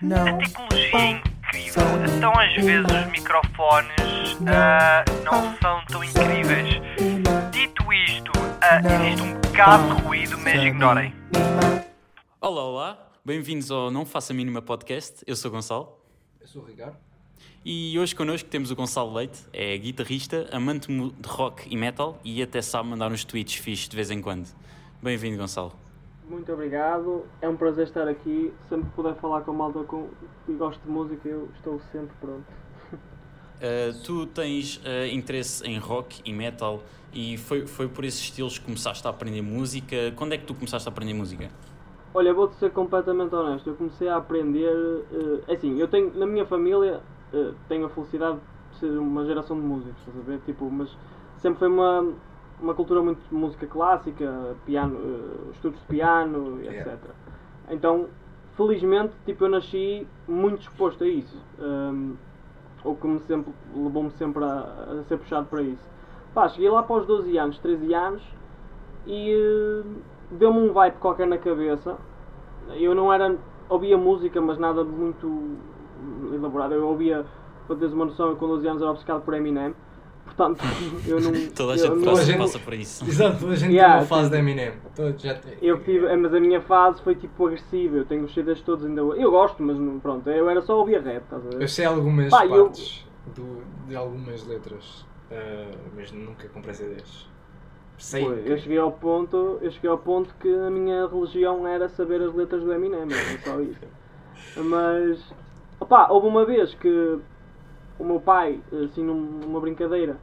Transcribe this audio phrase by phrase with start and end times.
[0.00, 1.82] A tecnologia é incrível,
[2.16, 6.74] então às vezes os microfones ah, não são tão incríveis.
[7.50, 8.30] Dito isto,
[8.60, 11.12] ah, existe um bocado de ruído, mas ignorem.
[12.40, 15.24] Olá, olá, bem-vindos ao Não Faça Mínima Podcast.
[15.26, 15.98] Eu sou o Gonçalo
[16.40, 16.96] Eu sou o Ricardo.
[17.64, 22.40] e hoje connosco temos o Gonçalo Leite, é guitarrista, amante de rock e metal e
[22.40, 24.46] até sabe mandar uns tweets fixes de vez em quando.
[25.02, 25.72] Bem-vindo, Gonçalo.
[26.28, 28.52] Muito obrigado, é um prazer estar aqui.
[28.68, 30.08] Sempre que puder falar com a malta com...
[30.46, 32.44] e gosto de música, eu estou sempre pronto.
[32.92, 36.82] Uh, tu tens uh, interesse em rock e metal
[37.14, 40.12] e foi, foi por esses estilos que começaste a aprender música.
[40.16, 41.48] Quando é que tu começaste a aprender música?
[42.12, 43.70] Olha, vou-te ser completamente honesto.
[43.70, 45.04] Eu comecei a aprender.
[45.46, 47.00] é assim, eu tenho na minha família
[47.68, 48.38] tenho a felicidade
[48.72, 50.40] de ser uma geração de músicos, estás a ver?
[50.40, 50.94] Tipo, mas
[51.38, 52.12] sempre foi uma,
[52.60, 56.92] uma cultura muito de música clássica, piano, eh, estudos de piano, e Yeah.
[56.92, 57.10] etc.
[57.70, 58.08] Então,
[58.56, 61.36] felizmente, tipo, eu nasci muito disposto a isso.
[61.58, 62.16] Um,
[62.84, 65.82] o que me sempre levou-me sempre a, a ser puxado para isso.
[66.34, 68.22] Pá, cheguei lá para os 12 anos, 13 anos
[69.06, 69.82] e eh,
[70.32, 71.96] deu-me um vibe qualquer na cabeça.
[72.76, 73.36] Eu não era.
[73.68, 75.56] ouvia música, mas nada muito
[76.32, 76.74] elaborado.
[76.74, 77.24] Eu ouvia,
[77.66, 79.74] para teres uma noção, eu com 12 anos era obcecado por Eminem.
[80.28, 80.62] Portanto,
[81.06, 81.32] eu não.
[81.56, 83.04] Toda a eu gente passa, gente- passa por isso.
[83.08, 84.30] Exato, toda a gente Yeah, tem uma fase sim.
[84.30, 84.72] de Eminem.
[84.94, 87.96] Todos já te- Eu tive, é, mas a minha fase foi tipo agressiva.
[87.96, 89.02] Eu tenho os CDs todos ainda.
[89.02, 89.22] hoje.
[89.22, 91.62] Eu gosto, mas não, pronto, eu era só ouvir rap, estás a ver?
[91.62, 97.26] Eu sei algumas Pá, eu- partes do- de algumas letras, ah, mas nunca comprei CDs.
[97.98, 98.24] Sei.
[98.24, 101.88] Foi, que- eu cheguei ao ponto, eu cheguei ao ponto que a minha religião era
[101.88, 103.80] saber as letras do Eminem, era só isso.
[104.56, 105.20] Mas,
[105.80, 107.18] opá, houve uma vez que
[107.98, 110.16] o meu pai, assim num- numa brincadeira,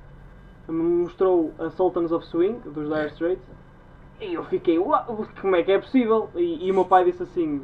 [0.68, 3.48] me mostrou a Sultans of Swing, dos Dire Straits,
[4.22, 6.30] e eu fiquei, "Uau, como é que é possível?
[6.36, 7.62] E, e o meu pai disse assim,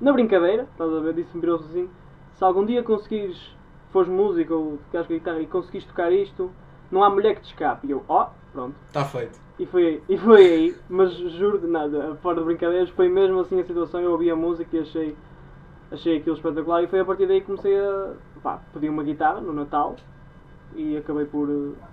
[0.00, 1.88] na brincadeira, estás a ver, disse-me, virou-se assim,
[2.34, 3.56] se algum dia conseguires,
[3.92, 6.50] fores músico ou tocares guitarra e conseguires tocar isto,
[6.90, 7.86] não há mulher que te escape.
[7.86, 8.74] E eu, ó, pronto.
[8.88, 9.38] Está feito.
[9.58, 13.58] E foi, e foi aí, mas juro de nada, fora de brincadeiras, foi mesmo assim
[13.58, 15.16] a situação, eu ouvi a música e achei,
[15.90, 18.12] achei aquilo espetacular e foi a partir daí que comecei a,
[18.46, 19.96] pá, pedi uma guitarra no Natal
[20.76, 21.48] e acabei por,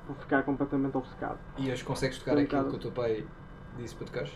[0.06, 1.40] por ficar completamente obcecado.
[1.58, 3.26] E hoje consegues tocar um aquilo que o teu pai
[3.76, 4.32] disse para tocares?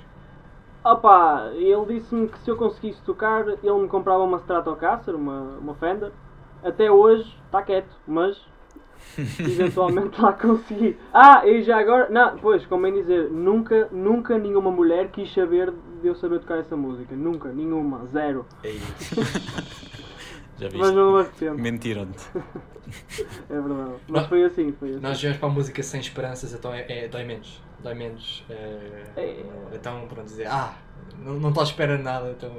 [0.84, 5.76] Opa, ele disse-me que se eu conseguisse tocar, ele me comprava uma Stratocaster, uma, uma
[5.76, 6.12] Fender.
[6.64, 8.44] Até hoje está quieto, mas
[9.38, 10.98] eventualmente lá consegui.
[11.14, 15.72] Ah, e já agora, não, pois, como bem dizer, nunca, nunca nenhuma mulher quis saber
[16.02, 17.16] de eu saber tocar essa música.
[17.16, 18.44] Nunca, nenhuma, zero.
[18.64, 18.82] Ei.
[20.58, 20.78] Já viste?
[20.80, 22.26] Mas não me arrependo, Mentiram-te.
[23.50, 23.92] é verdade.
[24.08, 24.30] Mas Não.
[24.30, 25.00] foi assim, foi assim.
[25.00, 27.62] Nós viemos para a música sem esperanças, então é, é- dói menos.
[27.84, 28.44] Dói menos.
[28.50, 29.44] eh, É.
[29.76, 30.74] Então, pronto, dizer, ah,
[31.24, 32.52] não não estou à espera de nada, então.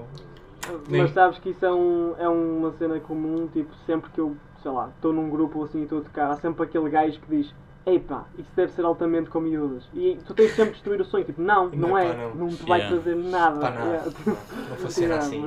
[0.88, 4.36] nem- Mas sabes que isso é, um, é uma cena comum, tipo, sempre que eu,
[4.62, 7.36] sei lá, estou num grupo assim e estou a tocar, há sempre aquele gajo que
[7.36, 7.54] diz
[7.86, 9.88] Ei pá, isso deve ser altamente com miúdas.
[9.94, 12.34] E tu tens sempre de destruir o sonho, tipo, não, não, Não, é, pá, não.
[12.34, 13.00] não te vai Yeah.
[13.02, 13.60] trazer nada.
[13.60, 13.86] Pá, nada.
[13.88, 14.12] Yeah.
[14.26, 14.34] Não,
[14.68, 15.40] não funciona Yeah, assim.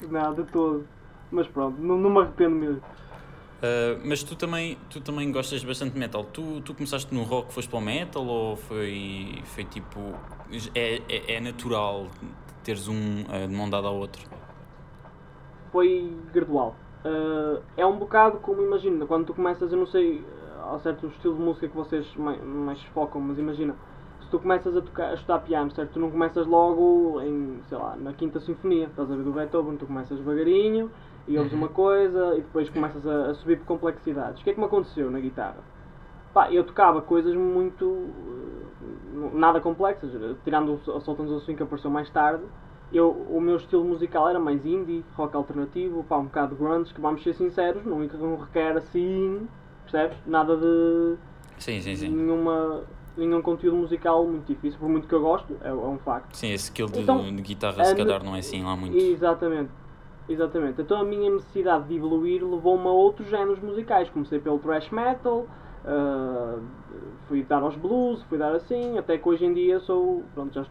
[0.00, 0.86] Mas, não, de todo.
[1.32, 2.82] Mas pronto, não, não me arrependo mesmo.
[3.62, 6.24] Uh, mas tu também, tu também gostas bastante de metal.
[6.24, 9.98] Tu, tu começaste no rock, foste para o metal ou foi, foi tipo.
[10.74, 12.08] É, é, é natural
[12.62, 14.22] teres um uh, de mão dada ao outro?
[15.70, 16.76] Foi gradual.
[17.04, 20.24] Uh, é um bocado como imagina, quando tu começas, eu não sei
[20.60, 23.74] ao certo estilo de música que vocês mais, mais focam, mas imagina,
[24.20, 25.92] se tu começas a, tocar, a estudar piano, certo?
[25.92, 29.76] Tu não começas logo em, sei lá, na quinta sinfonia, estás a ver do Beethoven,
[29.76, 30.90] tu começas devagarinho
[31.26, 34.40] e ouves uma coisa e depois começas a, a subir por complexidades.
[34.40, 35.58] O que é que me aconteceu na guitarra?
[36.32, 37.84] Pá, eu tocava coisas muito.
[37.84, 40.10] uh, nada complexas,
[40.44, 42.42] tirando o Sultans of Swing que apareceu mais tarde.
[42.92, 46.92] Eu, o meu estilo musical era mais indie, rock alternativo, pá, um bocado de grunge,
[46.92, 49.48] que vamos ser sinceros, não, não requer assim,
[49.84, 50.18] percebes?
[50.26, 51.16] Nada de
[51.58, 52.08] Sim, sim, sim.
[52.08, 52.82] nenhuma,
[53.16, 56.34] nenhum conteúdo musical muito difícil, por muito que eu gosto, é, é um facto.
[56.36, 58.96] Sim, esse skill de, Então, de guitarra se calhar não é assim lá muito.
[58.96, 59.70] Exatamente.
[60.28, 60.80] Exatamente.
[60.80, 64.08] Então a minha necessidade de evoluir levou-me a outros géneros musicais.
[64.10, 65.46] Comecei pelo thrash metal,
[65.84, 66.58] ah,
[67.26, 70.22] fui dar aos blues, fui dar assim, até que hoje em dia sou.
[70.34, 70.64] Pronto, já,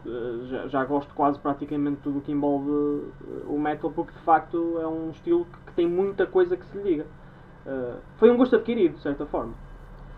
[0.46, 4.78] já, já gosto quase praticamente tudo o que envolve eh, o metal, porque de facto
[4.80, 7.06] é um estilo que, que tem muita coisa que se lhe liga.
[7.66, 9.52] Ah, foi um gosto adquirido, de certa forma.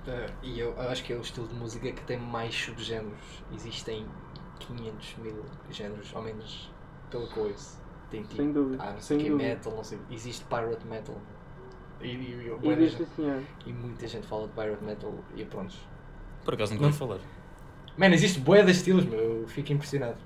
[0.06, 3.42] Eh, e eu acho que é o estilo de música que tem mais subgéneros.
[3.52, 4.06] Existem
[4.60, 6.70] 500 mil géneros, ao menos
[7.10, 7.83] pelo que eu ouço.
[8.14, 9.48] Tem tipo, Sem dúvida, ah, não sei que, dúvida.
[9.48, 9.98] metal, não sei.
[10.10, 11.16] Existe pirate metal.
[12.00, 13.42] E, e, e, Existe gente- senhor.
[13.66, 15.74] e muita gente fala de pirate metal e pronto.
[16.44, 16.88] Por acaso nunca Não.
[16.88, 17.18] ouvi falar.
[17.96, 19.18] Mano, existe bué de estilos, meu.
[19.42, 20.16] Eu fico impressionado.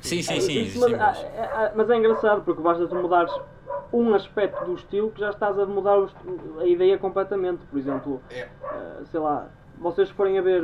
[0.00, 2.86] Sim, sim, É, sim, isso, existem mas, ah, é, ah, mas é engraçado porque basta
[2.86, 3.32] tu mudares
[3.92, 5.98] um aspecto do estilo que já estás a mudar
[6.60, 7.64] a ideia completamente.
[7.66, 8.48] Por exemplo, É.
[9.06, 9.48] sei lá,
[9.78, 10.62] vocês forem a ver,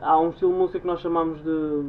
[0.00, 1.84] há um estilo de música que nós chamamos de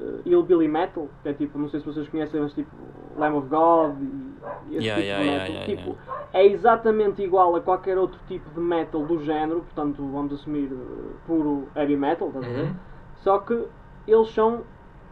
[0.00, 2.70] uh, Hillbilly Metal, que é tipo, não sei se vocês conhecem, mas tipo
[3.16, 5.54] Lamb of God e, e esse Yeah, tipo yeah, de metal.
[5.54, 5.98] yeah, tipo,
[6.32, 11.16] é exatamente igual a qualquer outro tipo de metal do género, portanto vamos assumir eh,
[11.26, 12.64] puro heavy metal, estás a ver?
[12.64, 12.74] Uhum.
[13.22, 13.66] Só que
[14.06, 14.64] eles são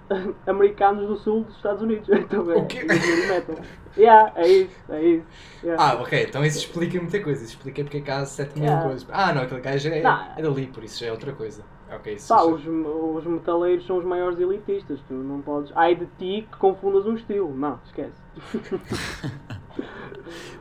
[0.46, 2.08] americanos do sul dos Estados Unidos.
[2.12, 2.78] Então é O quê?
[2.78, 3.56] heavy metal.
[3.96, 5.26] Yeah, é isso, é isso.
[5.62, 5.82] yeah.
[5.82, 7.42] Ah, ok, então isso explica muita coisa.
[7.44, 8.82] Isso explica porque é que há 7 mil Yeah.
[8.82, 9.06] coisas.
[9.10, 10.18] Ah, não, aquele gajo é, Não.
[10.36, 11.64] é dali, por isso já é outra coisa.
[11.90, 15.72] Ok, isso Pá, os, os metaleiros são os maiores elitistas, tu não podes.
[15.74, 17.54] Ai de ti que confundas um estilo.
[17.54, 18.20] Não, esquece.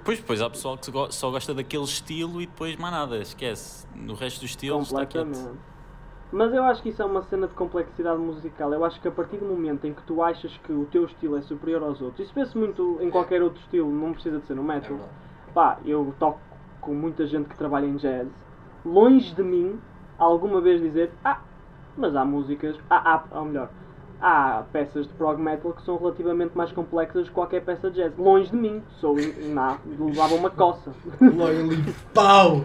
[0.03, 3.85] Pois, pois há pessoal que só gosta daquele estilo e depois mais nada, esquece.
[3.93, 5.57] No resto dos estilos está quieto.
[6.31, 8.73] Mas eu acho que isso é uma cena de complexidade musical.
[8.73, 11.37] Eu acho que a partir do momento em que tu achas que o teu estilo
[11.37, 14.55] é superior aos outros, isso vê-se muito em qualquer outro estilo, não precisa de ser
[14.55, 14.89] no É metal.
[14.91, 15.11] verdade.
[15.53, 16.39] Pá, eu toco
[16.79, 18.27] com muita gente que trabalha em jazz.
[18.85, 19.79] Longe de mim,
[20.17, 21.39] alguma vez dizer, ah,
[21.97, 23.69] mas há músicas, há, há, ou melhor,
[24.21, 28.13] há peças de prog metal que são relativamente mais complexas que qualquer peça de jazz.
[28.17, 30.91] Longe de mim, sou, não, levava uma coça.
[31.21, 32.63] Ali, pau!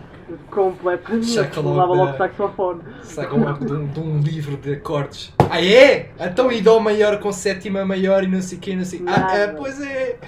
[0.50, 2.80] Completamente, levava logo saxofone.
[3.02, 5.34] Saca logo de um, de um livro de acordes.
[5.50, 6.10] Ah, é?
[6.18, 9.02] Então e Dó maior com sétima maior e não sei o que, não sei.
[9.06, 10.18] Ah, é, pois é!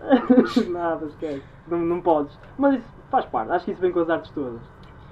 [0.70, 1.42] Nada, esquece.
[1.68, 2.32] Não, não podes.
[2.56, 4.60] Mas isso faz parte, acho que isso vem com as artes todas.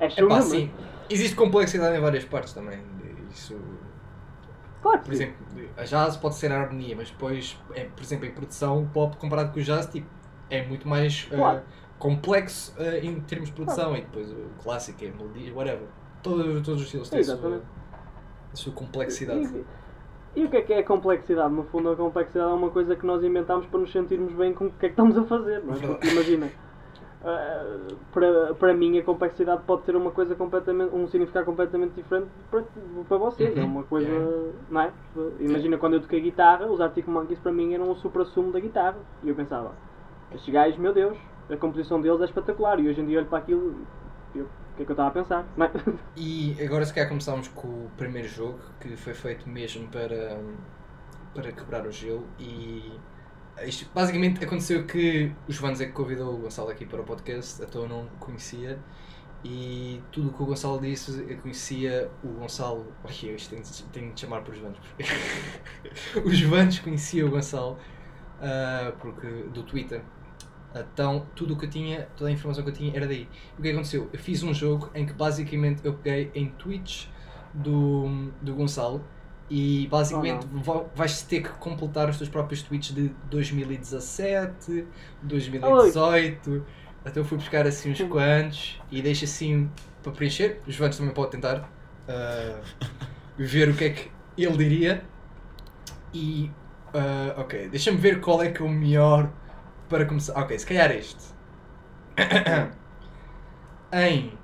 [0.01, 0.71] É Epá, mas- sim.
[1.11, 2.79] Existe complexidade em várias partes também.
[3.31, 3.57] Isso.
[4.83, 5.37] Claro Por exemplo,
[5.77, 9.17] a jazz pode ser a harmonia, mas depois, é, por exemplo, em produção, o pop
[9.17, 10.07] comparado com o jazz, tipo,
[10.51, 11.63] é muito mais eh, Claro.
[11.99, 13.97] complexo eh, em termos de produção.
[13.97, 15.89] E depois o clássico é melodia, whatever.
[16.23, 17.63] Todos, todos os estilos têm a sua,
[18.53, 19.65] a sua complexidade.
[20.37, 21.53] E, e o que é que é a complexidade?
[21.53, 24.67] No fundo, a complexidade é uma coisa que nós inventamos para nos sentirmos bem com
[24.67, 25.63] o que é que estamos a fazer.
[25.65, 26.11] Não é?
[26.13, 26.49] Imagina,
[27.25, 27.79] ah,
[28.13, 32.63] para, para mim a complexidade pode ter uma coisa completamente, um significado completamente diferente para,
[33.09, 33.57] para vocês.
[33.57, 33.67] É Uhum.
[33.67, 34.53] uma coisa, É.
[34.71, 34.93] não é?
[35.41, 38.97] Imagina quando eu toquei guitarra, os Arctic Monkeys para mim eram o supra-sumo da guitarra.
[39.23, 39.73] E eu pensava,
[40.33, 41.19] estes gajos, meu Deus,
[41.51, 42.79] a composição deles é espetacular.
[42.81, 43.75] E hoje em dia olho para aquilo
[44.35, 45.45] eu, o que é que eu estava a pensar?
[45.57, 45.71] Não é?
[46.17, 50.39] E agora se calhar começámos com o primeiro jogo, que foi feito mesmo para,
[51.35, 52.93] para quebrar o gelo e
[53.65, 57.63] isto basicamente aconteceu que o Joanes é que convidou o Gonçalo aqui para o podcast,
[57.63, 58.79] então eu não conhecia
[59.45, 62.93] e tudo o que o Gonçalo disse eu conhecia o Gonçalo.
[63.05, 63.63] Olha, isto tenho,
[63.93, 64.79] tenho de chamar por Joanes.
[66.13, 67.79] porque- o Joanes conhecia o Gonçalo
[68.41, 70.03] ah, porque, do Twitter.
[70.75, 73.29] Então tudo o que eu tinha, toda a informação que eu tinha era daí.
[73.59, 74.09] O que aconteceu?
[74.13, 77.09] Eu fiz um jogo em que basicamente eu peguei em tweets
[77.55, 79.05] do, do Gonçalo
[79.51, 84.87] e basicamente Oh, va- vais ter que completar os teus próprios tweets de 2017,
[85.23, 86.67] 2018.
[87.05, 89.71] Até eu fui buscar assim uns quantos e deixo assim
[90.03, 90.63] para preencher.
[90.67, 91.73] O Joanes também pode tentar
[92.09, 92.61] ah,
[93.39, 95.09] ver o que é que ele diria.
[96.13, 96.51] E
[96.95, 99.33] ah, ok, deixa-me ver qual é que é o melhor
[99.89, 100.39] para começar.
[100.41, 101.35] Ok, se calhar este.
[103.93, 104.39] em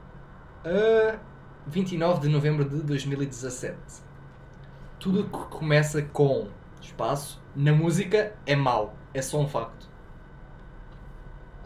[0.65, 1.21] ah,
[1.67, 4.04] 29 de novembro de 2017.
[5.05, 6.49] Tudo que começa com
[6.81, 8.95] espaço na música é mau.
[9.13, 9.87] É só um facto.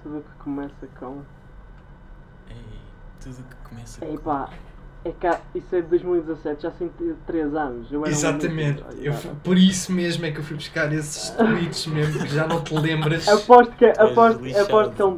[0.02, 1.22] Tudo que começa com.
[2.50, 2.56] Ei,
[3.22, 4.50] tudo que começa Ei pá,
[5.04, 6.90] é há- isso é de 2017, já tem
[7.28, 7.92] 3 anos.
[7.92, 8.82] Eu era um Exatamente.
[8.82, 9.04] menino.
[9.04, 9.14] Eu
[9.44, 12.74] por isso mesmo é que eu fui buscar esses tweets mesmo, que já não te
[12.74, 13.28] lembras.
[13.28, 14.64] Aposto que, aposto, lixado.
[14.66, 15.16] aposto que é um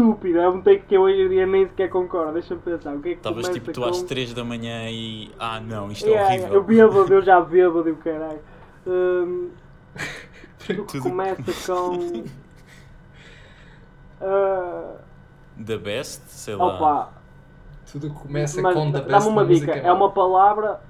[0.00, 2.32] take estúpido, é um take que eu hoje em dia nem sequer concordo.
[2.34, 3.86] Deixa-me pensar, o que é que Estavas tipo tu com...
[3.86, 5.34] às 3 da manhã e.
[5.38, 6.54] Ah não, isto é Yeah, horrível.
[6.54, 8.40] eu bêbado, eu já bêbado e o caralho.
[8.86, 9.50] Hum,
[10.66, 12.24] tudo que começa com.
[14.20, 14.96] Ah,
[15.64, 16.64] The best, sei lá.
[16.66, 17.12] opa,
[17.90, 20.80] Tudo que começa mas com The Best dá-me uma dica, é uma palavra.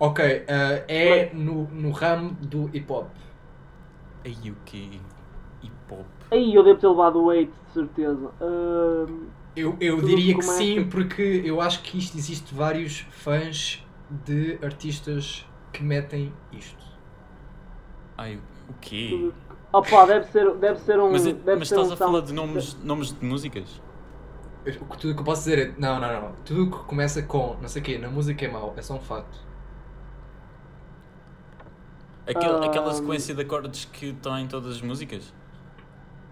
[0.00, 3.08] Ok, ah, é no, no ramo do hip hop.
[4.24, 5.00] Aí o quê?
[5.62, 6.17] Hip hop.
[6.30, 8.30] Aí eu devo ter levado o 8, de certeza.
[8.40, 13.84] Hum, Eu, eu diria que sim, porque eu acho que isto existe vários fãs
[14.24, 16.76] de artistas que metem isto.
[18.16, 19.30] Ai, o quê?
[19.72, 21.10] Opa, deve ser, deve ser um.
[21.12, 23.80] Mas, é- deve mas ser estás um a falar de nomes, nomes de músicas?
[24.66, 25.80] O Tudo o que eu posso dizer é.
[25.80, 26.32] Não, não, não.
[26.44, 29.00] Tudo que começa com não sei o quê, na música é mau, é só um
[29.00, 29.38] facto.
[32.26, 35.32] Aquela, aquela sequência de acordes que estão em todas as músicas?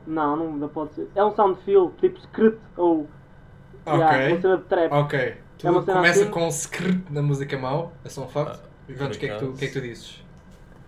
[0.07, 1.09] Não, não, não pode ser.
[1.15, 3.07] É um sound fill, tipo script ou.
[3.87, 4.33] Yeah, Ok.
[4.33, 4.93] uma cena de trap.
[4.93, 5.37] Ok.
[5.59, 6.31] Tudo uma que cena começa assim?
[6.31, 8.61] com script na música é mau, é só um facto.
[8.65, 10.25] Ah, Vamos, o que é que tu, que é que tu dizes?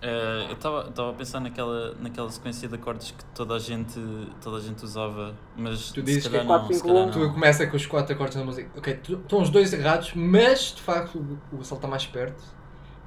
[0.00, 3.98] Eh, eu estava a pensar naquela, naquela sequência de acordes que toda a gente,
[4.40, 7.08] toda a gente usava, mas Tu dizes se que é quatro, não, se cinco, calhar
[7.08, 7.10] um.
[7.10, 7.32] Tu não.
[7.32, 8.70] começa com os quatro acordes da música.
[8.76, 12.40] Ok, tu- estão os dois errados, mas de facto o- o está mais perto.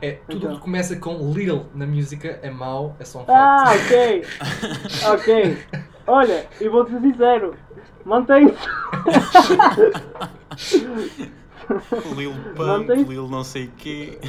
[0.01, 0.56] É, tudo Então.
[0.56, 3.86] que começa com Lil na música é mau, é só um Ah, facto.
[3.86, 4.25] ok.
[5.13, 5.58] ok.
[6.08, 7.55] Olha, e vou-te ser sincero.
[8.03, 8.55] Mantém-se.
[12.15, 14.20] Lil Pump, Lil não sei quê.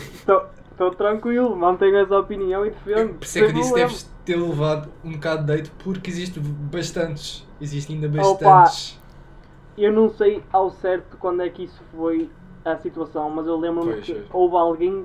[0.71, 3.14] Estou tranquilo, mantenho essa opinião e defendo.
[3.14, 3.88] Por isso é que eu disse problema.
[3.88, 7.47] deves ter levado um bocado de deito, porque existe bastantes.
[7.61, 8.45] Existem ainda Opa.
[8.45, 9.00] bastantes.
[9.76, 12.31] Eu não sei ao certo quando é que isso foi
[12.64, 14.26] a situação, mas eu lembro-me que pois.
[14.33, 15.05] houve alguém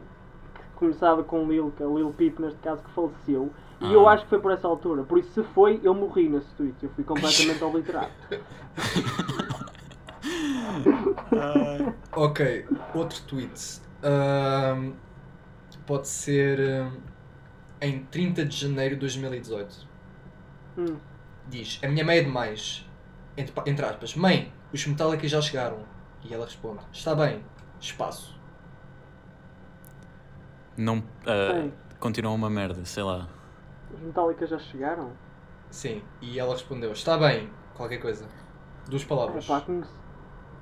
[0.53, 3.50] que começava com Lil, que é Lil Peep neste caso, que faleceu.
[3.79, 4.13] E eu Ah.
[4.13, 5.03] acho que foi por essa altura.
[5.03, 6.75] Por isso, se foi, eu morri nesse tweet.
[6.84, 8.12] Eu fui completamente obliterado.
[12.15, 13.81] Ok, outro tweet.
[14.03, 14.93] Ahm,
[15.86, 16.91] pode ser ahm,
[17.81, 19.88] em 30 de janeiro de 2018.
[20.77, 20.98] Hum.
[21.48, 22.86] Diz: A minha mãe é demais.
[23.38, 25.79] Entre, entre aspas, mãe, os Metallica já chegaram.
[26.24, 27.43] E ela responde: Está bem,
[27.79, 28.36] espaço.
[30.75, 33.27] Não, ah, Bem, continua uma merda, sei lá.
[33.94, 35.12] Os Metallica já chegaram?
[35.70, 38.27] Sim, e ela respondeu: Está bem, qualquer coisa.
[38.89, 39.46] Duas palavras.
[39.46, 39.91] Epá, conhece-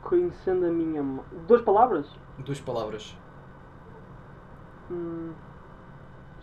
[0.02, 1.24] conhecendo a minha mãe.
[1.48, 2.08] Duas palavras?
[2.40, 3.16] Duas palavras.
[4.90, 5.32] Hum,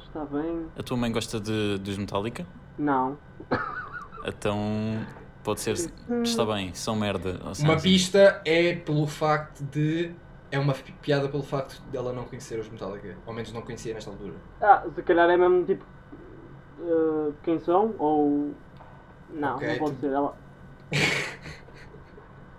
[0.03, 0.67] está bem.
[0.79, 2.47] A tua mãe gosta de, dos Metallica?
[2.79, 3.17] Não.
[4.25, 4.57] Então
[5.43, 5.75] pode ser.
[6.23, 7.55] Está bem, são merda.
[7.55, 10.15] seja, Uma pista é pelo facto de.
[10.51, 13.17] É uma pi- piada pelo facto de ela não conhecer os Metallica.
[13.27, 14.35] Ao menos não conhecia nesta altura.
[14.61, 15.85] Ah, se calhar é mesmo tipo.
[16.83, 17.95] Eh, quem são?
[17.99, 18.53] Ou.
[19.33, 20.07] Não, Ok, não pode ser.
[20.13, 20.37] Ela...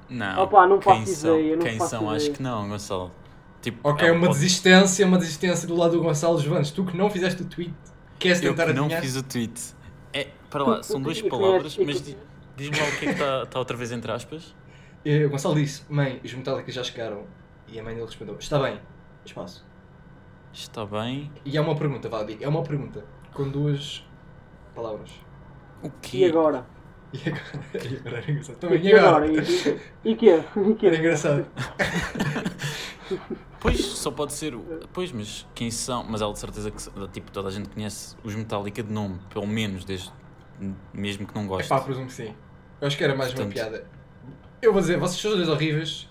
[0.10, 0.44] Não.
[0.44, 2.02] Opa, não quem faço são, ideia, não Quem faço são?
[2.04, 2.18] ideia.
[2.18, 3.12] Acho que não, Gonçalo.
[3.62, 6.70] Tipo, Ok, é, uma pode- desistência, uma desistência do lado do Gonçalo Joanes.
[6.72, 7.74] Tu que não fizeste o tweet,
[8.20, 9.02] queres Eu tentar que não adivinhar?
[9.02, 9.74] fiz o tweet.
[10.12, 12.02] É, para lá, são duas conhece- palavras, mas
[12.58, 14.54] diz-me lá o que é que está está outra vez entre aspas.
[15.06, 17.24] Eh, O Gonçalo disse: Mãe, os Metallica já chegaram.
[17.68, 18.80] E a mãe dele respondeu: Está bem,
[19.26, 19.66] espaço.
[20.54, 21.32] Está bem.
[21.46, 23.04] E é uma pergunta, digo, é uma pergunta.
[23.34, 24.06] Com duas
[24.74, 25.12] palavras.
[25.84, 26.26] O E quê?
[26.26, 26.66] agora?
[27.14, 27.44] E agora?
[27.90, 28.56] E agora era engraçado.
[28.58, 29.28] Também, E agora?
[29.28, 30.44] E, e, e quê?
[30.70, 30.88] E quê?
[30.88, 31.46] Era engraçado.
[33.60, 34.56] Pois, só pode ser.
[34.56, 36.04] o- Pois, mas quem são?
[36.04, 39.48] Mas ela de certeza que tipo, toda a gente conhece os Metallica de nome, pelo
[39.48, 40.12] menos, desde,
[40.94, 41.70] mesmo que não É goste.
[41.70, 42.34] pá, presumo que sim.
[42.82, 43.88] Eu acho que era mais uma Portanto- piada.
[44.62, 46.10] Eu vou dizer, vocês são os dois horríveis.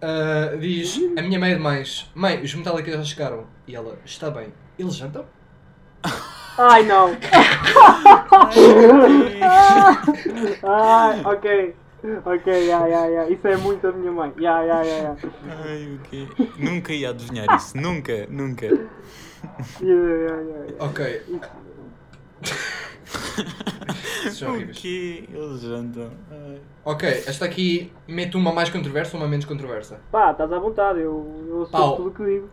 [0.00, 2.10] Ah, diz: A minha mãe é demais.
[2.14, 3.46] Mãe, os Metallica já chegaram.
[3.66, 4.52] E ela: Está bem.
[4.78, 5.26] Eles jantam?
[6.56, 7.10] Ai não!
[10.62, 11.74] Ai, ok.
[12.26, 13.30] Ok, ya, ya, ya.
[13.30, 14.32] Isso é muito a minha mãe.
[14.38, 15.16] Ya, ya, ya, ya.
[15.64, 16.28] Ai, o quê?
[16.58, 17.76] Nunca ia adivinhar isso.
[17.76, 18.66] Nunca, nunca.
[18.66, 18.78] Ya,
[19.80, 20.74] ya, ya, ya.
[20.80, 21.22] Ok.
[24.42, 25.28] O quê?
[25.32, 26.10] Eles jantam.
[26.30, 26.60] Ai.
[26.84, 30.00] Ok, esta aqui mete uma mais controversa ou uma menos controversa?
[30.12, 32.48] Pá, estás à vontade, eu, eu sou tudo o que digo.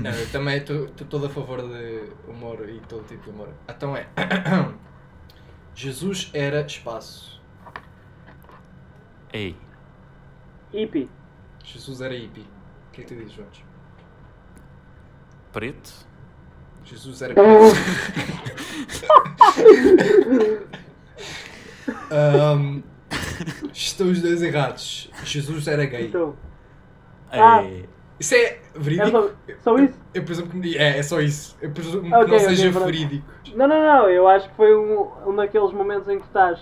[0.00, 3.48] Não, eu também estou todo a favor de humor e todo tipo de humor.
[3.68, 4.06] Então é.
[5.74, 7.40] Jesus era espaço.
[9.32, 9.56] Ei,
[10.72, 11.08] Hippie.
[11.64, 12.40] Jesus era hippie.
[12.88, 13.48] O que é que tu dizes, João?
[15.52, 16.06] preto?
[16.84, 17.76] Jesus era preto.
[22.10, 22.82] Ahm,
[23.72, 25.10] estão os dois errados.
[25.24, 26.06] Jesus era gay.
[26.06, 26.36] Então,
[27.30, 27.62] Ah.
[27.62, 27.88] Ei.
[28.22, 29.10] Isso é é verídico?
[29.10, 29.30] só,
[29.64, 29.98] só isso?
[30.14, 31.56] Eu presumo que me- é, é só isso.
[31.60, 32.84] Eu presumo que Ok, não seja pronto.
[32.86, 33.26] verídico.
[33.56, 36.60] Não, não, não, eu acho que foi um, um daqueles momentos em que estás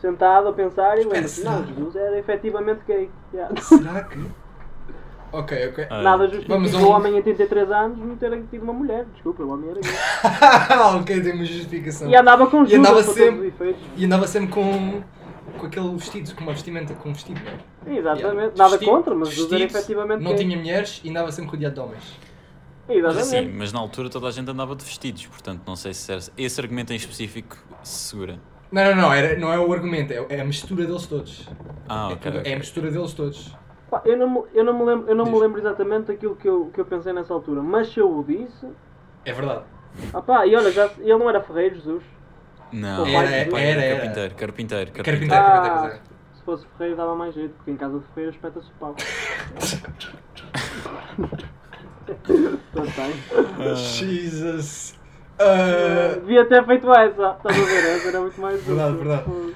[0.00, 3.08] sentado a pensar e lembras não, Jesus era efetivamente gay.
[3.32, 3.60] Yeah.
[3.60, 4.18] Será que?
[5.32, 5.86] Ok, ok.
[5.90, 8.72] Ai, Nada justifica Vamos a o um- homem em 33 anos não ter tido uma
[8.72, 9.06] mulher.
[9.14, 9.92] Desculpa, o homem era gay.
[11.00, 12.10] ok, temos justificação.
[12.10, 13.82] E andava com E andava Judas para sempre- todos os efeitos.
[13.96, 15.02] E andava sempre com,
[15.58, 17.98] com aquele vestido, com uma vestimenta com um vestido, não é?
[17.98, 18.52] Exatamente, Yeah.
[18.56, 20.44] nada Vestido- contra, mas vestido, efetivamente Não gay.
[20.44, 22.18] tinha mulheres e andava sempre rodeado de homens.
[22.88, 23.36] Mas Exatamente.
[23.36, 26.20] assim, mas na altura toda a gente andava de vestidos, portanto não sei se era-
[26.36, 28.38] esse argumento em específico se segura.
[28.72, 31.48] Não, não, não, era, não é o argumento, é, é a mistura deles todos.
[31.88, 32.16] Ah, é, ok.
[32.30, 32.52] tudo- ok.
[32.52, 33.56] é a mistura deles todos.
[33.90, 36.48] Pá, eu, não, me- eu não me lembro, eu não me lembro exatamente daquilo que
[36.48, 38.66] eu, que eu pensei nessa altura, mas se eu o disse.
[39.24, 39.64] É verdade.
[40.14, 42.02] Ah pá, e olha, já, ele não era Ferreiro, Jesus.
[42.72, 43.96] Não, Era, pai era, era.
[44.00, 45.30] carpinteiro, carpinteiro, Carpinteiro.
[45.30, 45.62] carpinteiro.
[45.62, 46.00] Carpinteiro.
[46.04, 48.94] Ah, se fosse Ferreiro dava mais jeito, porque em casa de Ferreiro espeta-se o pau.
[52.94, 53.76] Tem.
[53.76, 54.98] Jesus.
[55.42, 57.08] Ah, Devia ter feito essa,
[57.38, 57.96] estás a ver?
[57.96, 59.04] Essa era muito mais Verdade, útil.
[59.06, 59.54] verdade.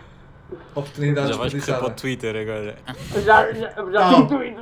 [0.74, 1.90] oportunidade Já vais correr para o.
[1.90, 2.76] Twitter agora.
[3.22, 4.56] Já, já, já tenho tweet.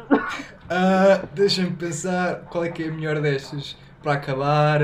[0.68, 4.80] Ah, Deixa-me pensar qual é que é a melhor destas para acabar.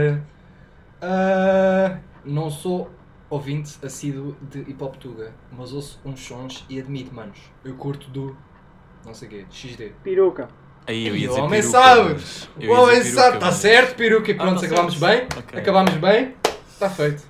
[1.02, 2.88] Ah, não sou
[3.30, 8.08] ouvinte assíduo de hip hop tuga, mas ouço uns sons e admito, manos, eu curto
[8.10, 8.36] do.
[9.04, 9.92] não sei o quê, XD.
[10.02, 10.48] Peruca.
[10.86, 12.10] Aí eu ia o dizer homem peruca, sabe!
[12.14, 15.26] mas- O homem sabe, está certo, peruca, e Ah, pronto, tá acabámos bem.
[15.36, 15.60] Ok.
[15.60, 16.34] Acabámos bem,
[16.68, 17.22] está feito.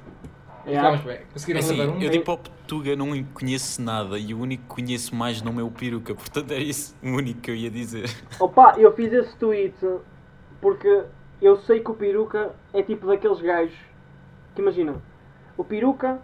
[0.65, 0.81] Yeah.
[0.89, 1.15] Acabámos bem.
[1.17, 2.01] É Conseguiram assim, levar um?
[2.01, 5.61] eu de hip hop tuga não conheço nada e o único que conheço mais nome
[5.61, 8.09] é o peruca, portanto é isso o único que eu ia dizer.
[8.39, 9.75] Opa, eu fiz esse tweet
[10.61, 11.05] porque
[11.41, 13.75] eu sei que o peruca é tipo daqueles gajos
[14.55, 15.01] que imagina,
[15.59, 16.21] o peruca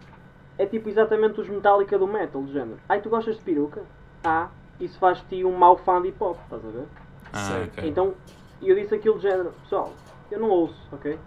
[0.56, 2.78] é tipo exatamente os Metallica do metal, do género.
[2.88, 3.82] Ai, tu gostas de peruca?
[4.22, 4.48] Ah,
[4.80, 6.84] isso faz de ti um mau fã de hip hop, estás a ver?
[7.32, 7.64] Ah, Sei.
[7.64, 7.88] ok.
[7.90, 8.14] Então,
[8.62, 9.92] eu disse aquilo de género, pessoal,
[10.30, 11.18] eu não ouço, ok?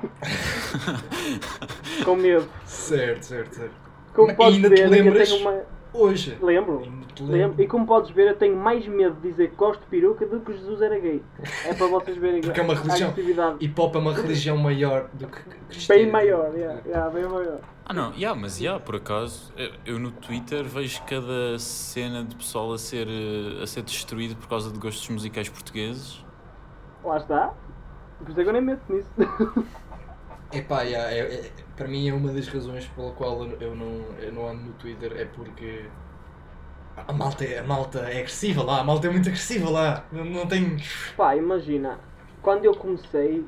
[2.04, 2.48] Com medo.
[2.64, 3.74] Certo, certo, certo.
[4.14, 5.28] Como Mas podes ainda te ver, eu lembras?
[5.28, 5.62] tenho uma.
[5.92, 6.38] Hoje.
[6.40, 6.80] Lembro.
[6.80, 7.06] Lembro.
[7.20, 7.62] lembro.
[7.62, 10.40] E como podes ver, eu tenho mais medo de dizer que gosto de peruca do
[10.40, 11.22] que Jesus era gay.
[11.66, 13.12] É para vocês verem Porque é uma a religião.
[13.60, 16.02] Hip hop é uma religião maior do que cristiana.
[16.02, 17.58] bem maior, yeah, yeah, bem maior.
[17.84, 22.36] Ah não, yeah, mas yeah, por acaso eu- eu no Twitter vejo cada cena de
[22.36, 26.24] pessoal a ser, eh, a ser destruído por causa de gostos musicais portugueses.
[27.02, 27.52] Lá está.
[28.20, 29.08] Por isso é que eu nem meto nisso.
[30.52, 31.50] Epá, yeah, é, é-
[31.80, 35.12] para mim é uma das razões pela qual eu não, eu não ando no Twitter
[35.16, 35.84] é porque
[37.08, 40.22] a malta, é- a malta é agressiva lá, a malta é muito agressiva lá, não,
[40.26, 40.76] não tem.
[41.16, 41.98] Pá, imagina,
[42.42, 43.46] quando eu comecei,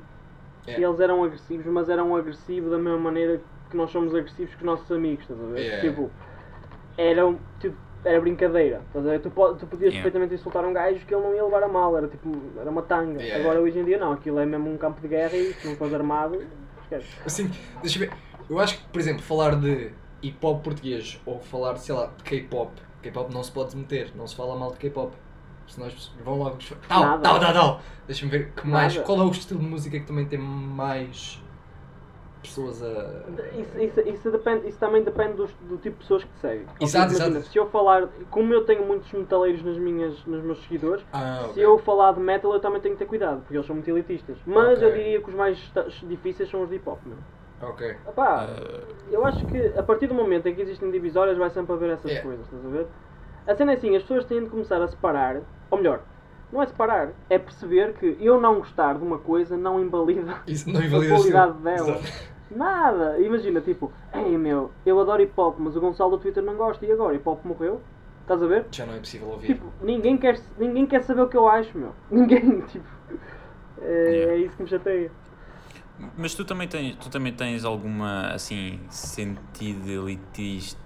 [0.67, 0.81] É.
[0.81, 3.39] eles eram agressivos, mas eram agressivos da mesma maneira
[3.71, 5.61] que nós somos agressivos com os nossos amigos, estás a ver?
[5.61, 5.89] Yeah.
[5.91, 6.11] Tipo,
[6.97, 9.19] era, tipo, era brincadeira, estás a ver?
[9.21, 9.97] Tu, tu podias Yeah.
[10.03, 12.81] perfeitamente insultar um gajo que ele não ia levar a mal, era tipo, era uma
[12.83, 13.21] tanga.
[13.21, 13.45] Yeah.
[13.45, 15.77] Agora hoje em dia não, aquilo é mesmo um campo de guerra e se não
[15.77, 16.43] fores armado,
[17.25, 18.17] Assim, deixa eu ver.
[18.49, 22.23] Eu acho que, por exemplo, falar de hip hop português ou falar, sei lá, de
[22.23, 22.71] K-pop,
[23.03, 25.13] K-pop não se pode meter, não se fala mal de K-pop.
[25.67, 26.59] Senão as pessoas vão logo.
[26.89, 27.81] Tal, tal, tal, tal.
[28.07, 28.95] Deixa-me ver que mais.
[28.95, 29.07] Nada.
[29.07, 31.41] Qual é o estilo de música que também tem mais
[32.43, 33.23] pessoas a.
[33.57, 36.67] Isso, isso, isso, depende, isso também depende dos- do, tipo de pessoas que te seguem.
[36.81, 37.53] Exato, imagina, exato.
[37.53, 41.51] Se eu falar, como eu tenho muitos metaleiros nas minhas, nos meus seguidores, Ah, Se
[41.51, 41.65] ok.
[41.65, 44.37] eu falar de metal, eu também tenho que ter cuidado, porque eles são muito elitistas.
[44.47, 44.89] Mas Ok.
[44.89, 47.17] eu diria que os mais difíceis são os de hip hop, meu.
[47.63, 47.97] Ok.
[48.09, 48.49] Epá,
[49.11, 52.11] eu acho que a partir do momento em que existem divisórias, vai sempre haver essas
[52.11, 52.21] É.
[52.21, 52.87] coisas, estás a ver?
[53.47, 56.01] A cena é assim, as pessoas têm de começar a separar, ou melhor,
[56.53, 60.69] não é separar, é perceber que eu não gostar de uma coisa não invalida Isso
[60.71, 61.91] não a invalida o qualidade dela.
[61.99, 62.32] Exato.
[62.57, 63.19] Nada!
[63.21, 66.85] Imagina, tipo, ei meu, eu adoro hip hop, mas o Gonçalo do Twitter não gosta,
[66.87, 67.15] e agora?
[67.15, 67.81] Hip hop morreu?
[68.23, 68.67] Estás a ver?
[68.71, 69.47] Já não é possível ouvir.
[69.49, 71.93] Tipo, ninguém quer, ninguém quer saber o que eu acho, meu.
[72.11, 72.85] Ninguém, tipo.
[73.81, 74.33] É, Yeah.
[74.33, 75.11] é isso que me chateia.
[76.17, 80.81] Mas tu também tens, tu também tens alguma assim sentido elitista,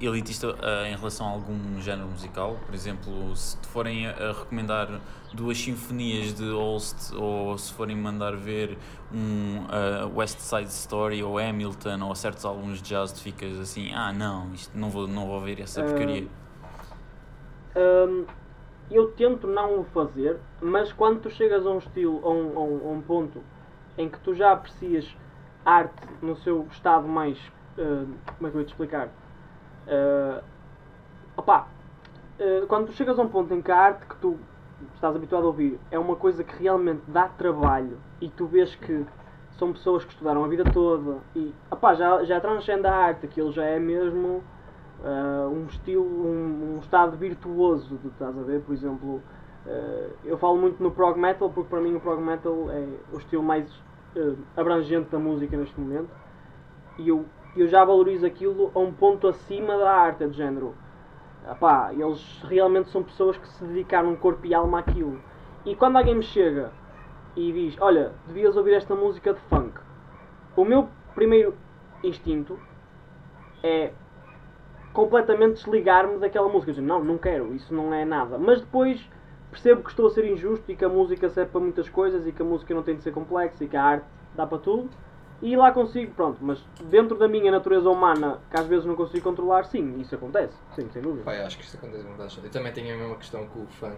[0.00, 2.56] elitista ah, em relação a algum género musical?
[2.64, 5.00] Por exemplo, se te forem a, recomendar
[5.32, 8.78] duas sinfonias de Holst ou se forem mandar ver
[9.12, 13.92] um ah, West Side Story ou Hamilton ou certos álbuns de jazz, tu ficas assim,
[13.94, 16.26] ah não, isto não vou, não vou ouvir essa Ah, porcaria.
[17.76, 18.26] Hum,
[18.90, 22.62] eu tento não o fazer, mas quando tu chegas a um estilo, a um, a
[22.62, 23.42] um, a um ponto
[23.96, 25.06] em que tu já aprecias
[25.64, 27.38] arte no seu estado mais.
[27.78, 28.04] ah,
[28.36, 29.08] como é que eu ia te explicar?
[29.86, 30.42] Ah,
[31.36, 31.66] opá,
[32.38, 34.38] ah, quando tu chegas a um ponto em que a arte que tu
[34.94, 39.04] estás habituado a ouvir é uma coisa que realmente dá trabalho e tu vês que
[39.58, 43.52] são pessoas que estudaram a vida toda e opá, já, já transcende a arte, aquilo
[43.52, 44.42] já é mesmo
[45.04, 48.60] ah, um estilo, um, um estado virtuoso, de, estás a ver?
[48.60, 49.20] Por exemplo,
[49.66, 53.18] ah, eu falo muito no prog metal porque para mim o prog metal é o
[53.18, 53.70] estilo mais
[54.56, 56.10] abrangente da música neste momento
[56.98, 57.24] e eu,
[57.56, 60.74] eu já valorizo aquilo a um ponto acima da arte, de género.
[61.50, 65.20] Epá, eles realmente são pessoas que se dedicaram corpo e alma àquilo.
[65.64, 66.70] E quando alguém me chega
[67.34, 69.80] e diz: Olha, devias ouvir esta música de funk,
[70.56, 71.54] o meu primeiro
[72.02, 72.58] instinto
[73.62, 73.92] é
[74.92, 76.72] completamente desligar-me daquela música.
[76.72, 78.38] Eu não, não quero, isso não é nada.
[78.38, 79.08] Mas depois
[79.50, 82.32] percebo que estou a ser injusto e que a música serve para muitas coisas e
[82.32, 84.88] que a música não tem de ser complexa e que a arte dá para tudo.
[85.42, 86.58] E lá consigo, pronto, mas
[86.90, 90.86] dentro da minha natureza humana, que às vezes não consigo controlar, sim, isso acontece, sim,
[90.92, 91.24] sem dúvida.
[91.24, 92.38] Pai, acho que isto acontece.
[92.44, 93.96] Eu também tenho a mesma questão com o funk.